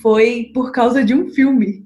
foi 0.00 0.50
por 0.54 0.72
causa 0.72 1.04
de 1.04 1.14
um 1.14 1.28
filme 1.28 1.84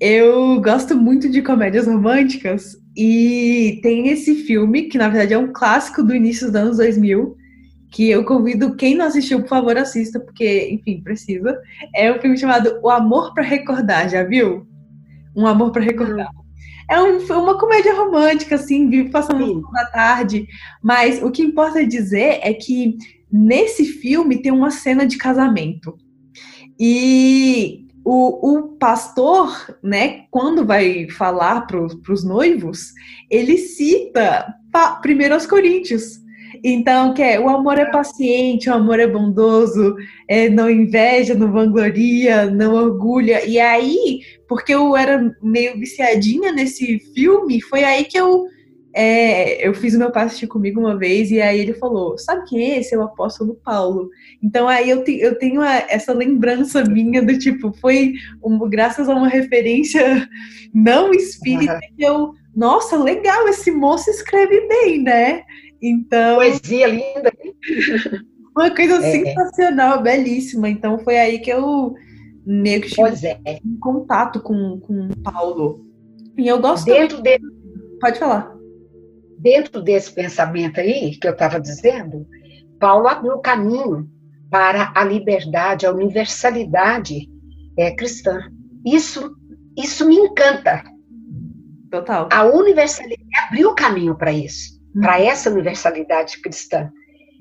eu 0.00 0.60
gosto 0.60 0.96
muito 0.96 1.28
de 1.28 1.42
comédias 1.42 1.86
românticas 1.86 2.76
e 2.96 3.78
tem 3.82 4.08
esse 4.08 4.34
filme, 4.34 4.84
que 4.84 4.98
na 4.98 5.08
verdade 5.08 5.34
é 5.34 5.38
um 5.38 5.52
clássico 5.52 6.02
do 6.02 6.14
início 6.14 6.46
dos 6.46 6.56
anos 6.56 6.76
2000, 6.78 7.36
que 7.90 8.10
eu 8.10 8.24
convido 8.24 8.74
quem 8.74 8.94
não 8.94 9.06
assistiu, 9.06 9.40
por 9.40 9.48
favor, 9.48 9.76
assista, 9.76 10.20
porque, 10.20 10.70
enfim, 10.70 11.00
precisa. 11.02 11.58
É 11.94 12.12
um 12.12 12.20
filme 12.20 12.36
chamado 12.36 12.78
O 12.82 12.90
Amor 12.90 13.32
para 13.32 13.42
Recordar, 13.42 14.08
já 14.08 14.22
viu? 14.22 14.66
Um 15.34 15.46
Amor 15.46 15.72
para 15.72 15.82
Recordar. 15.82 16.30
É 16.90 17.00
um, 17.00 17.18
uma 17.18 17.58
comédia 17.58 17.94
romântica, 17.94 18.54
assim, 18.54 18.88
vive 18.88 19.10
passando 19.10 19.62
da 19.72 19.86
tarde, 19.86 20.46
mas 20.82 21.22
o 21.22 21.30
que 21.30 21.42
importa 21.42 21.86
dizer 21.86 22.38
é 22.42 22.52
que 22.54 22.96
nesse 23.30 23.84
filme 23.84 24.40
tem 24.40 24.52
uma 24.52 24.70
cena 24.70 25.06
de 25.06 25.18
casamento. 25.18 25.96
E 26.78 27.85
o, 28.08 28.52
o 28.52 28.62
pastor, 28.78 29.76
né, 29.82 30.26
quando 30.30 30.64
vai 30.64 31.10
falar 31.10 31.62
para 31.62 31.82
os 31.82 32.24
noivos, 32.24 32.92
ele 33.28 33.58
cita 33.58 34.46
primeiro 35.02 35.34
aos 35.34 35.44
Coríntios. 35.44 36.24
Então, 36.62 37.12
que 37.12 37.20
é, 37.20 37.40
o 37.40 37.48
amor 37.48 37.78
é 37.78 37.86
paciente, 37.86 38.70
o 38.70 38.74
amor 38.74 39.00
é 39.00 39.08
bondoso, 39.08 39.96
é, 40.28 40.48
não 40.48 40.70
inveja, 40.70 41.34
não 41.34 41.50
vangloria, 41.50 42.48
não 42.48 42.74
orgulha. 42.76 43.44
E 43.44 43.58
aí, 43.58 44.20
porque 44.48 44.72
eu 44.72 44.96
era 44.96 45.36
meio 45.42 45.76
viciadinha 45.76 46.52
nesse 46.52 47.00
filme, 47.12 47.60
foi 47.60 47.82
aí 47.82 48.04
que 48.04 48.16
eu 48.16 48.46
é, 48.98 49.68
eu 49.68 49.74
fiz 49.74 49.94
o 49.94 49.98
meu 49.98 50.10
assistir 50.14 50.46
comigo 50.46 50.80
uma 50.80 50.96
vez 50.96 51.30
e 51.30 51.38
aí 51.38 51.60
ele 51.60 51.74
falou: 51.74 52.16
Sabe 52.16 52.48
quem 52.48 52.72
é 52.72 52.78
esse? 52.78 52.94
É 52.94 52.98
o 52.98 53.02
apóstolo 53.02 53.60
Paulo. 53.62 54.08
Então 54.42 54.66
aí 54.66 54.88
eu, 54.88 55.04
te, 55.04 55.20
eu 55.20 55.38
tenho 55.38 55.60
a, 55.60 55.84
essa 55.90 56.14
lembrança 56.14 56.82
minha 56.82 57.22
do 57.22 57.38
tipo, 57.38 57.74
foi 57.78 58.14
um, 58.42 58.58
graças 58.70 59.06
a 59.06 59.14
uma 59.14 59.28
referência 59.28 60.26
não 60.72 61.12
espírita 61.12 61.74
uhum. 61.74 61.80
que 61.94 62.02
eu, 62.02 62.32
nossa, 62.54 62.96
legal, 62.96 63.46
esse 63.48 63.70
moço 63.70 64.08
escreve 64.08 64.66
bem, 64.66 65.02
né? 65.02 65.42
Então. 65.82 66.36
Poesia 66.36 66.86
linda. 66.86 67.30
Uma 68.56 68.74
coisa 68.74 68.94
é. 69.06 69.12
sensacional, 69.12 70.02
belíssima. 70.02 70.70
Então 70.70 70.98
foi 71.00 71.18
aí 71.18 71.40
que 71.40 71.50
eu 71.50 71.94
meio 72.46 72.80
que 72.80 72.88
tive 72.88 73.26
é. 73.44 73.60
um 73.62 73.78
contato 73.78 74.40
com, 74.40 74.80
com 74.80 75.10
Paulo. 75.22 75.84
E 76.38 76.48
eu 76.48 76.58
gosto. 76.58 76.86
Dentro 76.86 77.20
dele. 77.20 77.44
Pode 78.00 78.18
falar 78.18 78.55
dentro 79.38 79.82
desse 79.82 80.12
pensamento 80.12 80.80
aí 80.80 81.16
que 81.16 81.26
eu 81.26 81.32
estava 81.32 81.60
dizendo, 81.60 82.26
Paulo 82.78 83.08
abriu 83.08 83.34
o 83.34 83.40
caminho 83.40 84.08
para 84.50 84.92
a 84.94 85.04
liberdade, 85.04 85.86
a 85.86 85.92
universalidade 85.92 87.28
é, 87.78 87.94
cristã. 87.94 88.40
Isso, 88.84 89.36
isso 89.76 90.06
me 90.06 90.16
encanta. 90.16 90.82
Total. 91.90 92.28
A 92.32 92.44
universalidade 92.44 93.28
abriu 93.46 93.70
o 93.70 93.74
caminho 93.74 94.16
para 94.16 94.32
isso, 94.32 94.80
hum. 94.94 95.00
para 95.00 95.20
essa 95.20 95.50
universalidade 95.50 96.40
cristã. 96.40 96.90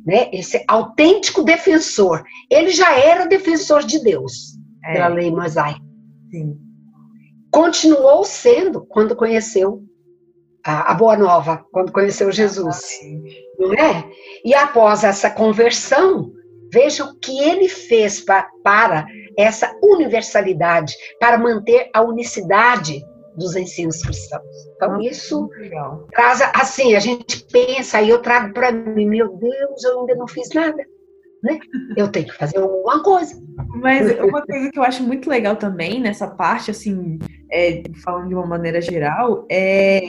Né? 0.06 0.30
Esse 0.32 0.64
autêntico 0.68 1.44
defensor. 1.44 2.24
Ele 2.50 2.70
já 2.70 2.98
era 2.98 3.26
defensor 3.26 3.84
de 3.84 4.04
Deus, 4.04 4.58
é. 4.84 4.94
pela 4.94 5.08
lei 5.08 5.32
mosaica. 5.32 5.82
Sim. 6.30 6.58
Continuou 7.52 8.24
sendo 8.24 8.86
quando 8.86 9.16
conheceu 9.16 9.84
a, 10.66 10.92
a 10.92 10.94
Boa 10.96 11.16
Nova, 11.16 11.66
quando 11.72 11.92
conheceu 11.92 12.32
Jesus. 12.32 12.82
Não 13.60 13.74
é? 13.74 14.04
E 14.44 14.54
após 14.54 15.04
essa 15.04 15.30
conversão, 15.30 16.32
veja 16.74 17.04
o 17.04 17.20
que 17.20 17.40
ele 17.40 17.70
fez 17.70 18.20
pa, 18.20 18.50
para 18.64 19.06
essa 19.38 19.72
universalidade, 19.84 20.94
para 21.20 21.38
manter 21.38 21.90
a 21.94 22.02
unicidade 22.02 23.04
dos 23.38 23.56
ensinos 23.56 24.02
cristãos. 24.02 24.44
Então, 24.76 25.00
isso 25.02 25.50
traz, 26.12 26.42
assim, 26.54 26.96
a 26.96 27.00
gente 27.00 27.46
pensa, 27.52 28.02
e 28.02 28.10
eu 28.10 28.22
trago 28.22 28.54
para 28.54 28.72
mim, 28.72 29.08
meu 29.08 29.38
Deus, 29.38 29.84
eu 29.84 30.00
ainda 30.00 30.16
não 30.16 30.28
fiz 30.28 30.50
nada 30.54 30.84
né? 31.46 31.60
Eu 31.96 32.08
tenho 32.08 32.26
que 32.26 32.36
fazer 32.36 32.58
alguma 32.58 33.04
coisa. 33.04 33.40
Mas 33.80 34.20
uma 34.20 34.42
coisa 34.42 34.72
que 34.72 34.80
eu 34.80 34.84
acho 34.84 35.04
muito 35.04 35.30
legal 35.30 35.56
também 35.56 36.02
nessa 36.02 36.28
parte, 36.28 36.72
assim, 36.72 37.20
é, 37.52 37.84
falando 38.04 38.30
de 38.30 38.36
uma 38.36 38.46
maneira 38.46 38.82
geral, 38.82 39.46
é 39.50 40.02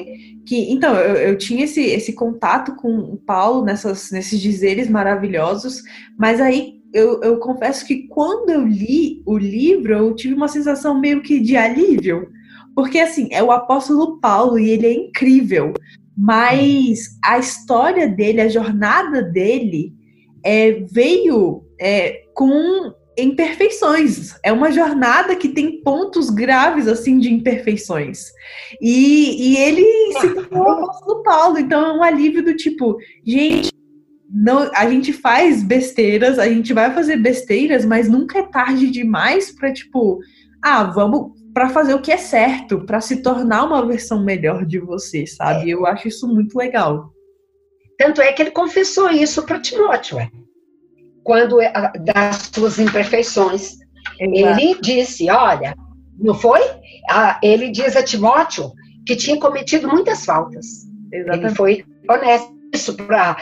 que, 0.46 0.72
então, 0.72 0.94
eu, 0.94 1.16
eu, 1.16 1.38
tinha 1.38 1.64
esse, 1.64 1.82
esse 1.82 2.12
contato 2.12 2.76
com 2.76 2.98
o 2.98 3.16
Paulo 3.16 3.64
nessas, 3.64 4.10
nesses 4.12 4.40
dizeres 4.40 4.88
maravilhosos, 4.88 5.82
mas 6.16 6.40
aí 6.40 6.80
eu, 6.94 7.20
eu 7.22 7.38
confesso 7.38 7.84
que 7.84 8.06
quando 8.06 8.50
eu 8.50 8.64
li 8.64 9.22
o 9.26 9.36
livro, 9.36 9.92
eu 9.92 10.14
tive 10.14 10.34
uma 10.34 10.48
sensação 10.48 11.00
meio 11.00 11.20
que 11.20 11.40
de 11.40 11.56
alívio, 11.56 12.28
porque, 12.74 12.98
assim, 13.00 13.28
é 13.32 13.42
o 13.42 13.50
apóstolo 13.50 14.20
Paulo 14.20 14.58
e 14.58 14.70
ele 14.70 14.86
é 14.86 14.92
incrível. 14.92 15.72
mas 16.16 17.18
a 17.22 17.38
história 17.38 18.08
dele, 18.08 18.40
a 18.40 18.48
jornada 18.48 19.22
dele, 19.22 19.92
é, 20.42 20.84
veio 20.90 21.64
é, 21.78 22.22
com 22.34 22.92
imperfeições. 23.16 24.34
É 24.42 24.52
uma 24.52 24.70
jornada 24.70 25.34
que 25.36 25.48
tem 25.48 25.82
pontos 25.82 26.30
graves 26.30 26.86
assim 26.86 27.18
de 27.18 27.32
imperfeições. 27.32 28.30
E, 28.80 29.52
e 29.52 29.56
ele 29.56 29.84
se 30.20 30.34
tornou 30.34 30.64
o 30.64 30.70
apóstolo 30.70 31.22
Paulo, 31.22 31.58
então 31.58 31.84
é 31.84 31.92
um 31.92 32.02
alívio 32.02 32.44
do 32.44 32.54
tipo, 32.54 32.96
gente, 33.24 33.70
não, 34.28 34.70
a 34.74 34.88
gente 34.90 35.12
faz 35.12 35.62
besteiras, 35.62 36.38
a 36.38 36.48
gente 36.48 36.72
vai 36.72 36.92
fazer 36.92 37.16
besteiras, 37.16 37.84
mas 37.84 38.08
nunca 38.08 38.38
é 38.40 38.42
tarde 38.42 38.90
demais 38.90 39.52
para 39.52 39.72
tipo, 39.72 40.18
ah, 40.62 40.84
vamos 40.84 41.32
para 41.54 41.70
fazer 41.70 41.94
o 41.94 42.02
que 42.02 42.12
é 42.12 42.18
certo, 42.18 42.84
para 42.84 43.00
se 43.00 43.22
tornar 43.22 43.64
uma 43.64 43.86
versão 43.86 44.22
melhor 44.22 44.66
de 44.66 44.78
você, 44.78 45.26
sabe? 45.26 45.70
É. 45.70 45.74
Eu 45.74 45.86
acho 45.86 46.08
isso 46.08 46.28
muito 46.28 46.54
legal. 46.54 47.10
Tanto 47.96 48.20
é 48.20 48.30
que 48.30 48.42
ele 48.42 48.50
confessou 48.50 49.10
isso 49.10 49.42
para 49.42 49.58
Timóteo? 49.58 50.18
Quando 51.26 51.60
é, 51.60 51.72
das 51.98 52.50
suas 52.54 52.78
imperfeições. 52.78 53.72
Exato. 54.20 54.60
Ele 54.60 54.80
disse, 54.80 55.28
olha, 55.28 55.74
não 56.16 56.34
foi? 56.34 56.60
Ele 57.42 57.68
diz 57.68 57.96
a 57.96 58.02
Timóteo 58.02 58.72
que 59.04 59.16
tinha 59.16 59.38
cometido 59.38 59.88
muitas 59.88 60.24
faltas. 60.24 60.86
Exatamente. 61.12 61.46
Ele 61.46 61.54
foi 61.56 61.84
honesto 62.08 62.54
isso 62.72 62.94
para 62.94 63.36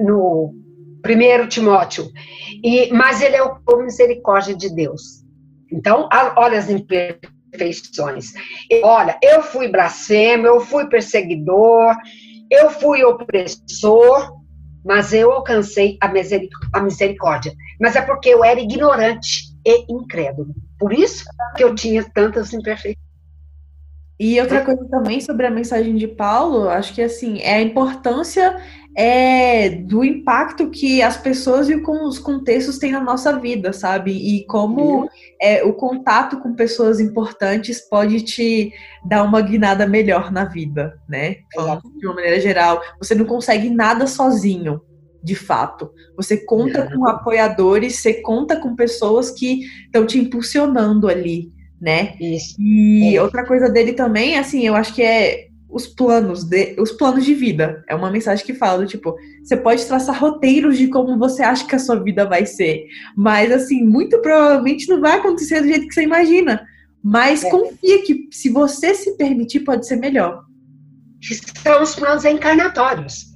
no 0.00 0.54
primeiro 1.02 1.46
Timóteo. 1.46 2.10
E, 2.64 2.90
mas 2.92 3.20
ele 3.20 3.36
é 3.36 3.42
o 3.42 3.82
misericórdia 3.82 4.56
de 4.56 4.74
Deus. 4.74 5.22
Então, 5.70 6.08
olha 6.36 6.58
as 6.58 6.70
imperfeições. 6.70 8.32
Olha, 8.82 9.18
eu 9.22 9.42
fui 9.42 9.68
blasfemo, 9.68 10.46
eu 10.46 10.60
fui 10.60 10.86
perseguidor, 10.86 11.94
eu 12.50 12.70
fui 12.70 13.04
opressor, 13.04 14.39
mas 14.84 15.12
eu 15.12 15.32
alcancei 15.32 15.98
a, 16.00 16.10
a 16.72 16.82
misericórdia. 16.82 17.52
Mas 17.80 17.96
é 17.96 18.02
porque 18.02 18.28
eu 18.28 18.44
era 18.44 18.60
ignorante 18.60 19.54
e 19.64 19.92
incrédulo. 19.92 20.54
Por 20.78 20.92
isso 20.92 21.24
que 21.56 21.64
eu 21.64 21.74
tinha 21.74 22.08
tantas 22.14 22.52
imperfeições. 22.52 23.09
E 24.20 24.38
outra 24.38 24.62
coisa 24.62 24.84
também 24.90 25.18
sobre 25.18 25.46
a 25.46 25.50
mensagem 25.50 25.96
de 25.96 26.06
Paulo, 26.06 26.68
acho 26.68 26.92
que 26.92 27.00
assim, 27.00 27.38
é 27.40 27.54
a 27.54 27.62
importância 27.62 28.54
é, 28.94 29.70
do 29.70 30.04
impacto 30.04 30.68
que 30.68 31.00
as 31.00 31.16
pessoas 31.16 31.70
e 31.70 31.74
os 31.74 32.18
contextos 32.18 32.76
têm 32.76 32.92
na 32.92 33.00
nossa 33.00 33.38
vida, 33.38 33.72
sabe? 33.72 34.12
E 34.12 34.44
como 34.44 35.08
é, 35.40 35.64
o 35.64 35.72
contato 35.72 36.38
com 36.38 36.54
pessoas 36.54 37.00
importantes 37.00 37.80
pode 37.80 38.20
te 38.20 38.70
dar 39.06 39.22
uma 39.22 39.40
guinada 39.40 39.86
melhor 39.86 40.30
na 40.30 40.44
vida, 40.44 41.00
né? 41.08 41.36
Falando 41.54 41.80
de 41.98 42.06
uma 42.06 42.16
maneira 42.16 42.38
geral, 42.38 42.82
você 42.98 43.14
não 43.14 43.24
consegue 43.24 43.70
nada 43.70 44.06
sozinho, 44.06 44.82
de 45.24 45.34
fato. 45.34 45.90
Você 46.14 46.44
conta 46.44 46.90
com 46.94 47.08
apoiadores, 47.08 47.96
você 47.96 48.20
conta 48.20 48.60
com 48.60 48.76
pessoas 48.76 49.30
que 49.30 49.60
estão 49.86 50.04
te 50.04 50.18
impulsionando 50.18 51.08
ali 51.08 51.58
né? 51.80 52.14
Isso. 52.20 52.54
E 52.58 53.16
é. 53.16 53.22
outra 53.22 53.44
coisa 53.46 53.68
dele 53.68 53.92
também, 53.92 54.38
assim, 54.38 54.66
eu 54.66 54.74
acho 54.74 54.94
que 54.94 55.02
é 55.02 55.48
os 55.68 55.86
planos 55.86 56.44
de, 56.44 56.74
os 56.78 56.92
planos 56.92 57.24
de 57.24 57.32
vida. 57.32 57.84
É 57.88 57.94
uma 57.94 58.10
mensagem 58.10 58.44
que 58.44 58.52
fala 58.52 58.84
tipo, 58.86 59.16
você 59.42 59.56
pode 59.56 59.84
traçar 59.86 60.18
roteiros 60.18 60.76
de 60.76 60.88
como 60.88 61.18
você 61.18 61.42
acha 61.42 61.66
que 61.66 61.76
a 61.76 61.78
sua 61.78 61.96
vida 61.96 62.26
vai 62.26 62.44
ser, 62.44 62.86
mas 63.16 63.50
assim, 63.52 63.82
muito 63.82 64.20
provavelmente 64.20 64.88
não 64.88 65.00
vai 65.00 65.18
acontecer 65.18 65.60
do 65.60 65.68
jeito 65.68 65.86
que 65.86 65.94
você 65.94 66.02
imagina. 66.02 66.66
Mas 67.02 67.42
é. 67.42 67.50
confia 67.50 68.02
que 68.02 68.28
se 68.30 68.50
você 68.50 68.94
se 68.94 69.16
permitir, 69.16 69.60
pode 69.60 69.86
ser 69.86 69.96
melhor. 69.96 70.42
São 71.62 71.82
os 71.82 71.94
planos 71.94 72.24
encarnatórios, 72.26 73.26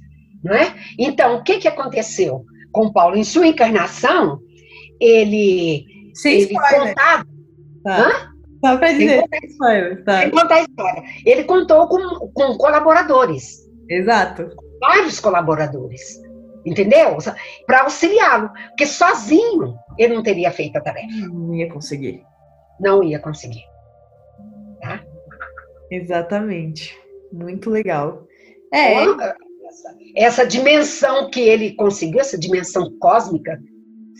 não 0.43 0.53
é? 0.53 0.75
Então, 0.99 1.37
o 1.37 1.43
que 1.43 1.57
que 1.57 1.67
aconteceu 1.67 2.45
com 2.71 2.91
Paulo 2.91 3.15
em 3.15 3.23
sua 3.23 3.47
encarnação? 3.47 4.39
Ele 4.99 5.83
Sem 6.13 6.33
ele 6.33 6.53
spoiler. 6.53 6.89
contava 6.89 7.25
Tá. 7.85 8.31
Só 8.63 8.77
para 8.77 8.91
dizer, 8.91 9.23
sem 9.29 9.49
spoiler. 9.49 10.03
Tá. 10.03 10.29
Contar 10.29 10.55
a 10.55 10.61
história. 10.61 11.03
Ele 11.25 11.43
contou 11.43 11.87
com, 11.87 12.31
com 12.33 12.57
colaboradores. 12.57 13.59
Exato. 13.89 14.49
Vários 14.79 15.19
colaboradores. 15.19 16.19
Entendeu? 16.65 17.17
Para 17.67 17.83
auxiliá-lo. 17.83 18.49
Porque 18.69 18.85
sozinho 18.87 19.75
ele 19.97 20.15
não 20.15 20.23
teria 20.23 20.51
feito 20.51 20.77
a 20.77 20.81
tarefa. 20.81 21.07
Não 21.27 21.53
ia 21.53 21.69
conseguir. 21.69 22.23
Não 22.79 23.03
ia 23.03 23.19
conseguir. 23.19 23.63
Tá? 24.81 25.03
Exatamente. 25.91 26.97
Muito 27.31 27.69
legal. 27.69 28.25
É. 28.73 29.03
Então, 29.03 29.19
essa, 29.21 29.95
essa 30.15 30.47
dimensão 30.47 31.29
que 31.29 31.39
ele 31.39 31.75
conseguiu, 31.75 32.19
essa 32.19 32.37
dimensão 32.37 32.91
cósmica, 32.99 33.59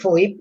foi 0.02 0.38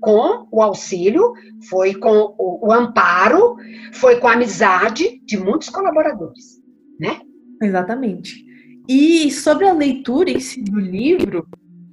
com 0.00 0.46
o 0.50 0.62
auxílio, 0.62 1.32
foi 1.68 1.94
com 1.94 2.34
o, 2.38 2.68
o, 2.68 2.72
amparo, 2.72 3.56
foi 3.92 4.16
com 4.16 4.26
a 4.26 4.32
amizade 4.32 5.20
de 5.24 5.38
muitos 5.38 5.68
colaboradores, 5.68 6.60
né? 6.98 7.20
Exatamente. 7.62 8.44
E 8.88 9.30
sobre 9.30 9.68
a 9.68 9.72
leitura 9.72 10.30
em 10.30 10.40
si 10.40 10.62
do 10.62 10.80
livro, 10.80 11.46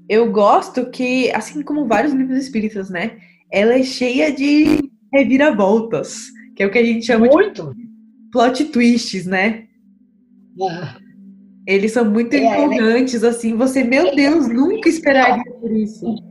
eu 0.10 0.32
gosto 0.32 0.90
que, 0.90 1.30
assim 1.32 1.62
como 1.62 1.86
vários 1.86 2.14
livros 2.14 2.38
espíritas, 2.38 2.90
né? 2.90 3.18
Ela 3.52 3.74
é 3.74 3.84
cheia 3.84 4.32
de 4.32 4.90
reviravoltas, 5.14 6.28
que 6.56 6.64
é 6.64 6.66
o 6.66 6.72
que 6.72 6.80
a 6.80 6.86
gente 6.86 7.06
chama 7.06 7.28
muito. 7.28 7.74
de 7.74 7.88
plot 8.32 8.66
twists, 8.66 9.26
né? 9.26 9.66
É. 10.60 11.08
Eles 11.68 11.92
são 11.92 12.10
muito 12.10 12.34
é, 12.34 12.40
né? 12.40 12.64
empolgantes, 12.64 13.22
né? 13.22 13.30
assim, 13.30 13.56
você, 13.56 13.84
meu 13.84 14.16
Deus, 14.16 14.48
nunca 14.48 14.88
esperaria 14.88 15.44
por 15.60 15.72
isso 15.76 16.27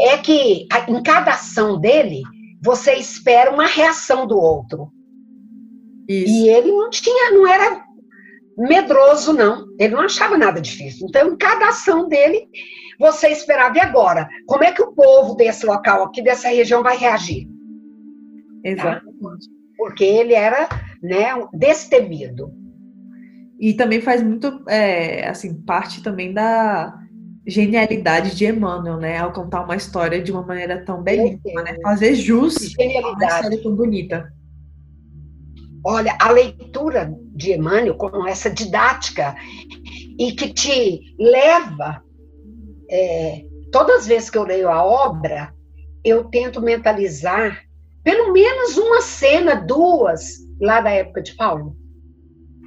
é 0.00 0.18
que 0.18 0.66
em 0.88 1.02
cada 1.02 1.32
ação 1.32 1.80
dele, 1.80 2.22
você 2.62 2.94
espera 2.94 3.50
uma 3.50 3.66
reação 3.66 4.26
do 4.26 4.36
outro. 4.36 4.90
Isso. 6.08 6.32
E 6.32 6.48
ele 6.48 6.70
não 6.70 6.90
tinha, 6.90 7.32
não 7.32 7.46
era 7.46 7.84
medroso, 8.56 9.32
não. 9.32 9.66
Ele 9.78 9.94
não 9.94 10.02
achava 10.02 10.38
nada 10.38 10.60
difícil. 10.60 11.06
Então, 11.08 11.32
em 11.32 11.36
cada 11.36 11.68
ação 11.68 12.08
dele, 12.08 12.48
você 12.98 13.28
esperava. 13.28 13.76
E 13.76 13.80
agora? 13.80 14.28
Como 14.46 14.64
é 14.64 14.72
que 14.72 14.82
o 14.82 14.92
povo 14.92 15.34
desse 15.34 15.66
local 15.66 16.04
aqui, 16.04 16.22
dessa 16.22 16.48
região, 16.48 16.82
vai 16.82 16.96
reagir? 16.96 17.48
Exatamente. 18.64 19.48
Tá? 19.48 19.56
Porque 19.76 20.04
ele 20.04 20.34
era 20.34 20.68
né, 21.02 21.28
destemido. 21.52 22.52
E 23.58 23.74
também 23.74 24.00
faz 24.00 24.22
muito, 24.22 24.62
é, 24.68 25.28
assim, 25.28 25.54
parte 25.62 26.02
também 26.02 26.32
da 26.32 27.05
genialidade 27.46 28.34
de 28.34 28.44
Emmanuel, 28.46 28.96
né? 28.96 29.18
Ao 29.18 29.32
contar 29.32 29.62
uma 29.62 29.76
história 29.76 30.20
de 30.20 30.32
uma 30.32 30.42
maneira 30.42 30.84
tão 30.84 31.02
belíssima, 31.02 31.62
né? 31.62 31.76
Fazer 31.82 32.14
jus 32.14 32.56
a 32.78 33.08
uma 33.08 33.24
história 33.24 33.62
tão 33.62 33.74
bonita. 33.74 34.32
Olha, 35.84 36.16
a 36.20 36.32
leitura 36.32 37.14
de 37.34 37.52
Emmanuel 37.52 37.94
com 37.94 38.26
essa 38.26 38.50
didática 38.50 39.36
e 40.18 40.32
que 40.32 40.52
te 40.52 41.14
leva, 41.18 42.02
é, 42.90 43.44
todas 43.70 44.00
as 44.00 44.06
vezes 44.06 44.28
que 44.28 44.38
eu 44.38 44.42
leio 44.42 44.68
a 44.68 44.84
obra, 44.84 45.54
eu 46.04 46.24
tento 46.24 46.60
mentalizar 46.60 47.62
pelo 48.02 48.32
menos 48.32 48.76
uma 48.76 49.00
cena, 49.00 49.54
duas, 49.54 50.38
lá 50.60 50.80
da 50.80 50.90
época 50.90 51.22
de 51.22 51.34
Paulo. 51.34 51.76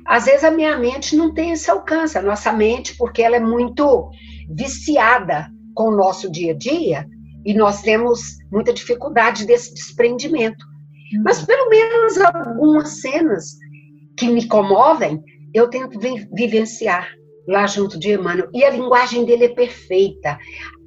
Às 0.10 0.26
vezes 0.26 0.44
a 0.44 0.50
minha 0.50 0.76
mente 0.76 1.16
não 1.16 1.32
tem 1.32 1.52
esse 1.52 1.70
alcance, 1.70 2.18
a 2.18 2.22
nossa 2.24 2.52
mente, 2.52 2.98
porque 2.98 3.22
ela 3.22 3.36
é 3.36 3.40
muito 3.40 4.10
viciada 4.50 5.48
com 5.76 5.90
o 5.90 5.96
nosso 5.96 6.32
dia 6.32 6.52
a 6.52 6.58
dia 6.58 7.08
e 7.46 7.54
nós 7.54 7.84
temos 7.84 8.20
muita 8.52 8.74
dificuldade 8.74 9.46
desse 9.46 9.72
desprendimento. 9.72 10.66
Uhum. 11.14 11.22
Mas 11.24 11.46
pelo 11.46 11.70
menos 11.70 12.18
algumas 12.18 13.02
cenas 13.02 13.56
que 14.18 14.28
me 14.28 14.48
comovem, 14.48 15.24
eu 15.54 15.70
tento 15.70 16.00
vivenciar 16.34 17.08
lá 17.48 17.68
junto 17.68 18.00
de 18.00 18.12
Emmanuel. 18.12 18.50
E 18.52 18.64
a 18.64 18.72
linguagem 18.72 19.26
dele 19.26 19.46
é 19.46 19.50
perfeita, 19.50 20.40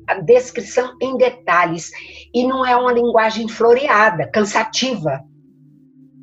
a 0.08 0.14
descrição 0.14 0.96
em 1.00 1.16
detalhes. 1.16 1.92
E 2.34 2.44
não 2.44 2.66
é 2.66 2.74
uma 2.74 2.92
linguagem 2.92 3.46
floreada, 3.46 4.28
cansativa. 4.32 5.20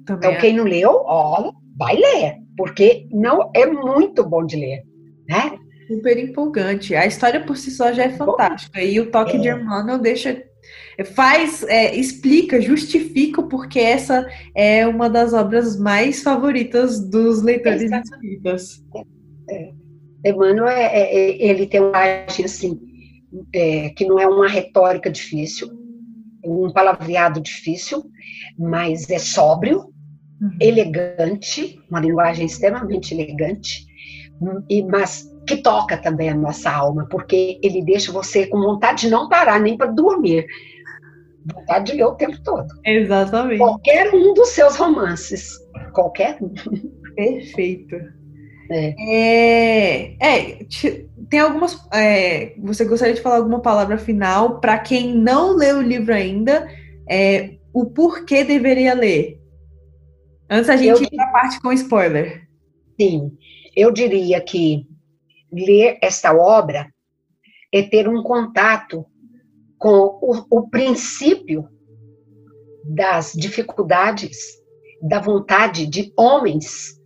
Também 0.06 0.18
então, 0.18 0.32
é. 0.32 0.36
quem 0.36 0.54
não 0.54 0.66
leu, 0.66 1.02
olha, 1.06 1.54
vai 1.78 1.96
ler, 1.96 2.36
porque 2.60 3.08
não 3.10 3.50
é 3.56 3.66
muito 3.66 4.22
bom 4.22 4.46
de 4.46 4.58
ler, 4.58 4.84
né? 5.30 5.58
super 5.88 6.20
empolgante. 6.20 6.94
A 6.94 7.06
história 7.06 7.40
por 7.40 7.56
si 7.56 7.72
só 7.72 7.94
já 7.94 8.04
é 8.04 8.10
fantástica. 8.10 8.84
E 8.84 9.00
o 9.00 9.10
toque 9.10 9.38
é. 9.38 9.40
de 9.40 9.48
Emmanuel 9.48 9.98
deixa. 9.98 10.44
Faz, 11.16 11.64
é, 11.64 11.96
explica, 11.96 12.60
justifica 12.60 13.42
porque 13.44 13.80
essa 13.80 14.28
é 14.54 14.86
uma 14.86 15.10
das 15.10 15.34
obras 15.34 15.80
mais 15.80 16.22
favoritas 16.22 17.00
dos 17.00 17.42
leitores 17.42 17.90
espíritas. 17.90 18.84
É. 19.50 19.72
Emmanuel, 20.26 20.68
é, 20.68 20.84
é, 20.84 21.16
é, 21.16 21.50
ele 21.50 21.66
tem 21.66 21.80
uma 21.80 21.90
imagem 21.90 22.44
assim, 22.44 22.78
é, 23.56 23.90
que 23.92 24.06
não 24.06 24.20
é 24.20 24.28
uma 24.28 24.50
retórica 24.50 25.10
difícil, 25.10 25.72
um 26.44 26.70
palavreado 26.74 27.40
difícil, 27.40 28.04
mas 28.58 29.10
é 29.10 29.18
sóbrio, 29.18 29.94
uhum. 30.42 30.52
elegante, 30.60 31.80
uma 31.90 32.00
linguagem 32.00 32.46
extremamente 32.46 33.14
elegante, 33.14 33.86
e, 34.70 34.84
mas 34.84 35.30
que 35.46 35.58
toca 35.58 35.98
também 35.98 36.30
a 36.30 36.36
nossa 36.36 36.72
alma, 36.72 37.08
porque 37.10 37.60
ele 37.64 37.84
deixa 37.84 38.12
você 38.12 38.48
com 38.48 38.60
vontade 38.60 39.02
de 39.02 39.10
não 39.10 39.28
parar 39.28 39.60
nem 39.60 39.76
para 39.76 39.88
dormir. 39.88 40.46
Vontade 41.54 41.92
de 41.92 41.98
ler 41.98 42.06
o 42.06 42.16
tempo 42.16 42.40
todo. 42.44 42.68
Exatamente. 42.86 43.58
Qualquer 43.58 44.14
um 44.14 44.34
dos 44.34 44.50
seus 44.50 44.76
romances. 44.76 45.58
Qualquer 45.94 46.38
um. 46.42 46.54
Perfeito. 47.16 47.96
É. 48.72 48.94
é, 49.00 50.16
é 50.20 50.60
tem 51.30 51.40
algumas. 51.40 51.80
É, 51.92 52.54
você 52.60 52.86
gostaria 52.86 53.14
de 53.14 53.22
falar 53.22 53.38
alguma 53.38 53.62
palavra 53.62 53.98
final 53.98 54.60
para 54.60 54.78
quem 54.78 55.16
não 55.16 55.56
leu 55.56 55.78
o 55.78 55.82
livro 55.82 56.14
ainda? 56.14 56.68
É, 57.10 57.56
o 57.74 57.86
porquê 57.86 58.44
deveria 58.44 58.94
ler? 58.94 59.39
Antes 60.50 60.70
a 60.70 60.76
gente 60.76 61.02
eu, 61.02 61.04
ir 61.04 61.10
para 61.16 61.26
a 61.26 61.32
parte 61.32 61.62
com 61.62 61.72
spoiler. 61.72 62.48
Sim, 63.00 63.38
eu 63.76 63.92
diria 63.92 64.42
que 64.42 64.88
ler 65.52 65.98
esta 66.02 66.36
obra 66.36 66.92
é 67.72 67.84
ter 67.84 68.08
um 68.08 68.24
contato 68.24 69.06
com 69.78 70.20
o, 70.22 70.46
o 70.50 70.70
princípio 70.70 71.68
das 72.84 73.34
dificuldades, 73.34 74.38
da 75.02 75.20
vontade 75.20 75.86
de 75.86 76.12
homens 76.18 77.00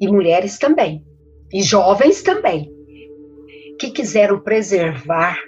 e 0.00 0.08
mulheres 0.08 0.58
também, 0.58 1.04
e 1.52 1.62
jovens 1.62 2.22
também, 2.22 2.70
que 3.78 3.90
quiseram 3.90 4.40
preservar 4.40 5.38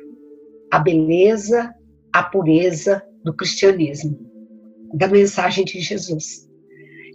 a 0.70 0.78
beleza, 0.78 1.74
a 2.12 2.22
pureza 2.22 3.02
do 3.24 3.34
cristianismo, 3.34 4.18
da 4.94 5.08
mensagem 5.08 5.64
de 5.64 5.80
Jesus. 5.80 6.48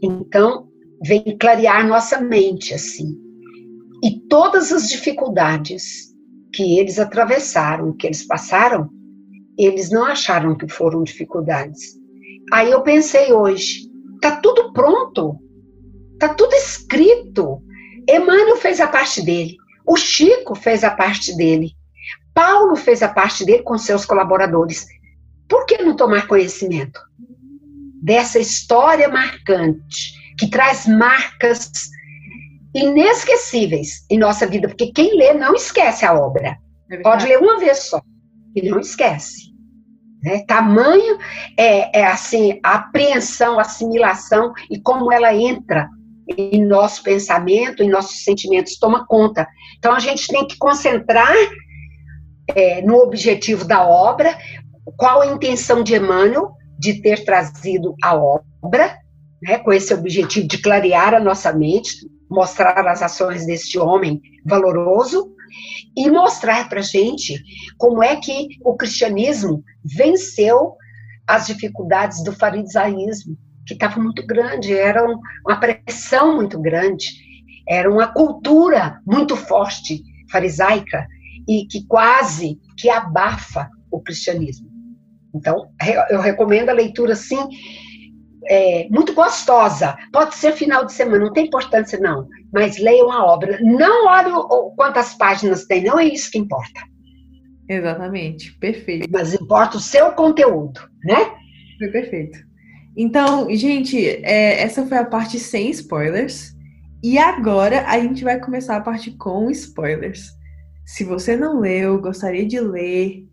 Então, 0.01 0.67
vem 1.01 1.37
clarear 1.39 1.87
nossa 1.87 2.19
mente 2.19 2.73
assim. 2.73 3.15
E 4.03 4.19
todas 4.29 4.71
as 4.71 4.89
dificuldades 4.89 6.13
que 6.53 6.79
eles 6.79 6.99
atravessaram, 6.99 7.95
que 7.95 8.05
eles 8.05 8.25
passaram, 8.25 8.89
eles 9.57 9.89
não 9.89 10.05
acharam 10.05 10.55
que 10.55 10.67
foram 10.67 11.03
dificuldades. 11.03 11.95
Aí 12.53 12.71
eu 12.71 12.81
pensei 12.83 13.33
hoje, 13.33 13.89
tá 14.21 14.35
tudo 14.37 14.71
pronto. 14.71 15.35
Tá 16.19 16.33
tudo 16.33 16.53
escrito. 16.53 17.61
Emmanuel 18.07 18.57
fez 18.57 18.79
a 18.79 18.87
parte 18.87 19.21
dele. 19.21 19.55
O 19.85 19.95
Chico 19.95 20.55
fez 20.55 20.83
a 20.83 20.91
parte 20.91 21.35
dele. 21.35 21.71
Paulo 22.33 22.75
fez 22.75 23.01
a 23.01 23.09
parte 23.09 23.43
dele 23.45 23.63
com 23.63 23.77
seus 23.77 24.05
colaboradores. 24.05 24.85
Por 25.49 25.65
que 25.65 25.81
não 25.81 25.95
tomar 25.95 26.27
conhecimento 26.27 26.99
dessa 28.01 28.39
história 28.39 29.07
marcante, 29.09 30.13
que 30.37 30.49
traz 30.49 30.87
marcas 30.87 31.71
inesquecíveis 32.73 34.05
em 34.09 34.17
nossa 34.17 34.45
vida? 34.45 34.67
Porque 34.67 34.91
quem 34.91 35.17
lê 35.17 35.33
não 35.33 35.55
esquece 35.55 36.05
a 36.05 36.13
obra. 36.13 36.57
É 36.89 36.97
Pode 36.97 37.25
ler 37.25 37.39
uma 37.39 37.59
vez 37.59 37.79
só 37.79 38.01
e 38.55 38.69
não 38.69 38.79
esquece. 38.79 39.53
Né? 40.23 40.43
Tamanho 40.47 41.17
é, 41.57 41.99
é 41.99 42.05
assim 42.05 42.59
a 42.63 42.75
apreensão, 42.75 43.59
a 43.59 43.61
assimilação 43.61 44.53
e 44.69 44.79
como 44.79 45.11
ela 45.11 45.33
entra 45.33 45.89
em 46.29 46.65
nosso 46.65 47.03
pensamento, 47.03 47.81
em 47.81 47.89
nossos 47.89 48.23
sentimentos, 48.23 48.77
toma 48.77 49.05
conta. 49.05 49.47
Então 49.77 49.93
a 49.93 49.99
gente 49.99 50.27
tem 50.27 50.45
que 50.45 50.57
concentrar 50.57 51.33
é, 52.53 52.81
no 52.81 52.97
objetivo 52.97 53.63
da 53.63 53.87
obra, 53.87 54.37
qual 54.97 55.21
a 55.21 55.27
intenção 55.27 55.83
de 55.83 55.95
Emmanuel 55.95 56.51
de 56.77 57.01
ter 57.01 57.23
trazido 57.25 57.95
a 58.03 58.15
obra, 58.15 58.97
né, 59.41 59.57
com 59.59 59.71
esse 59.71 59.93
objetivo 59.93 60.47
de 60.47 60.57
clarear 60.59 61.13
a 61.13 61.19
nossa 61.19 61.53
mente, 61.53 61.91
mostrar 62.29 62.87
as 62.87 63.01
ações 63.01 63.45
deste 63.45 63.77
homem 63.77 64.21
valoroso 64.45 65.33
e 65.95 66.09
mostrar 66.09 66.67
para 66.69 66.81
gente 66.81 67.41
como 67.77 68.03
é 68.03 68.15
que 68.17 68.47
o 68.63 68.75
cristianismo 68.75 69.63
venceu 69.83 70.75
as 71.25 71.47
dificuldades 71.47 72.23
do 72.23 72.31
farisaísmo, 72.31 73.37
que 73.65 73.73
estava 73.73 73.99
muito 73.99 74.25
grande, 74.25 74.73
era 74.73 75.05
uma 75.45 75.59
pressão 75.59 76.35
muito 76.35 76.59
grande, 76.59 77.07
era 77.67 77.91
uma 77.91 78.07
cultura 78.07 79.01
muito 79.05 79.35
forte 79.35 80.01
farisaica 80.31 81.05
e 81.47 81.65
que 81.65 81.85
quase 81.85 82.59
que 82.77 82.89
abafa 82.89 83.69
o 83.91 84.01
cristianismo. 84.01 84.76
Então, 85.33 85.67
eu 86.09 86.19
recomendo 86.19 86.69
a 86.69 86.73
leitura, 86.73 87.15
sim, 87.15 87.37
é, 88.49 88.87
muito 88.89 89.13
gostosa. 89.13 89.97
Pode 90.11 90.35
ser 90.35 90.53
final 90.53 90.85
de 90.85 90.93
semana, 90.93 91.25
não 91.25 91.33
tem 91.33 91.47
importância, 91.47 91.99
não. 91.99 92.27
Mas 92.51 92.77
leiam 92.77 93.11
a 93.11 93.25
obra. 93.25 93.59
Não 93.61 94.07
olhem 94.07 94.33
quantas 94.75 95.13
páginas 95.15 95.65
tem, 95.65 95.83
não 95.83 95.99
é 95.99 96.05
isso 96.05 96.31
que 96.31 96.37
importa. 96.37 96.81
Exatamente, 97.69 98.53
perfeito. 98.59 99.09
Mas 99.11 99.33
importa 99.33 99.77
o 99.77 99.81
seu 99.81 100.11
conteúdo, 100.13 100.79
né? 101.03 101.31
Foi 101.77 101.89
perfeito. 101.89 102.39
Então, 102.95 103.47
gente, 103.55 103.97
é, 104.23 104.61
essa 104.61 104.85
foi 104.85 104.97
a 104.97 105.05
parte 105.05 105.37
sem 105.37 105.69
spoilers. 105.69 106.55
E 107.03 107.17
agora 107.17 107.85
a 107.85 107.99
gente 107.99 108.23
vai 108.23 108.39
começar 108.39 108.75
a 108.75 108.81
parte 108.81 109.11
com 109.11 109.51
spoilers. 109.51 110.31
Se 110.85 111.03
você 111.03 111.35
não 111.35 111.59
leu, 111.59 112.01
gostaria 112.01 112.45
de 112.45 112.59
ler, 112.59 113.26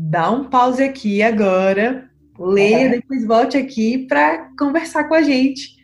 dá 0.00 0.30
um 0.30 0.44
pause 0.44 0.80
aqui 0.80 1.20
agora, 1.22 2.08
leia, 2.38 2.86
é. 2.86 2.88
depois 2.90 3.26
volte 3.26 3.56
aqui 3.56 4.06
para 4.06 4.48
conversar 4.56 5.08
com 5.08 5.14
a 5.14 5.22
gente. 5.22 5.76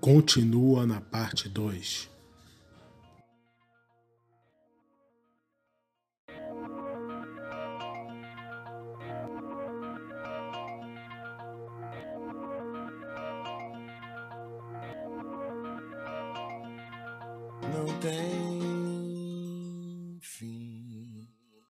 Continua 0.00 0.84
na 0.84 1.00
parte 1.00 1.48
2. 1.48 2.12
não 17.72 17.86
tem 17.98 18.53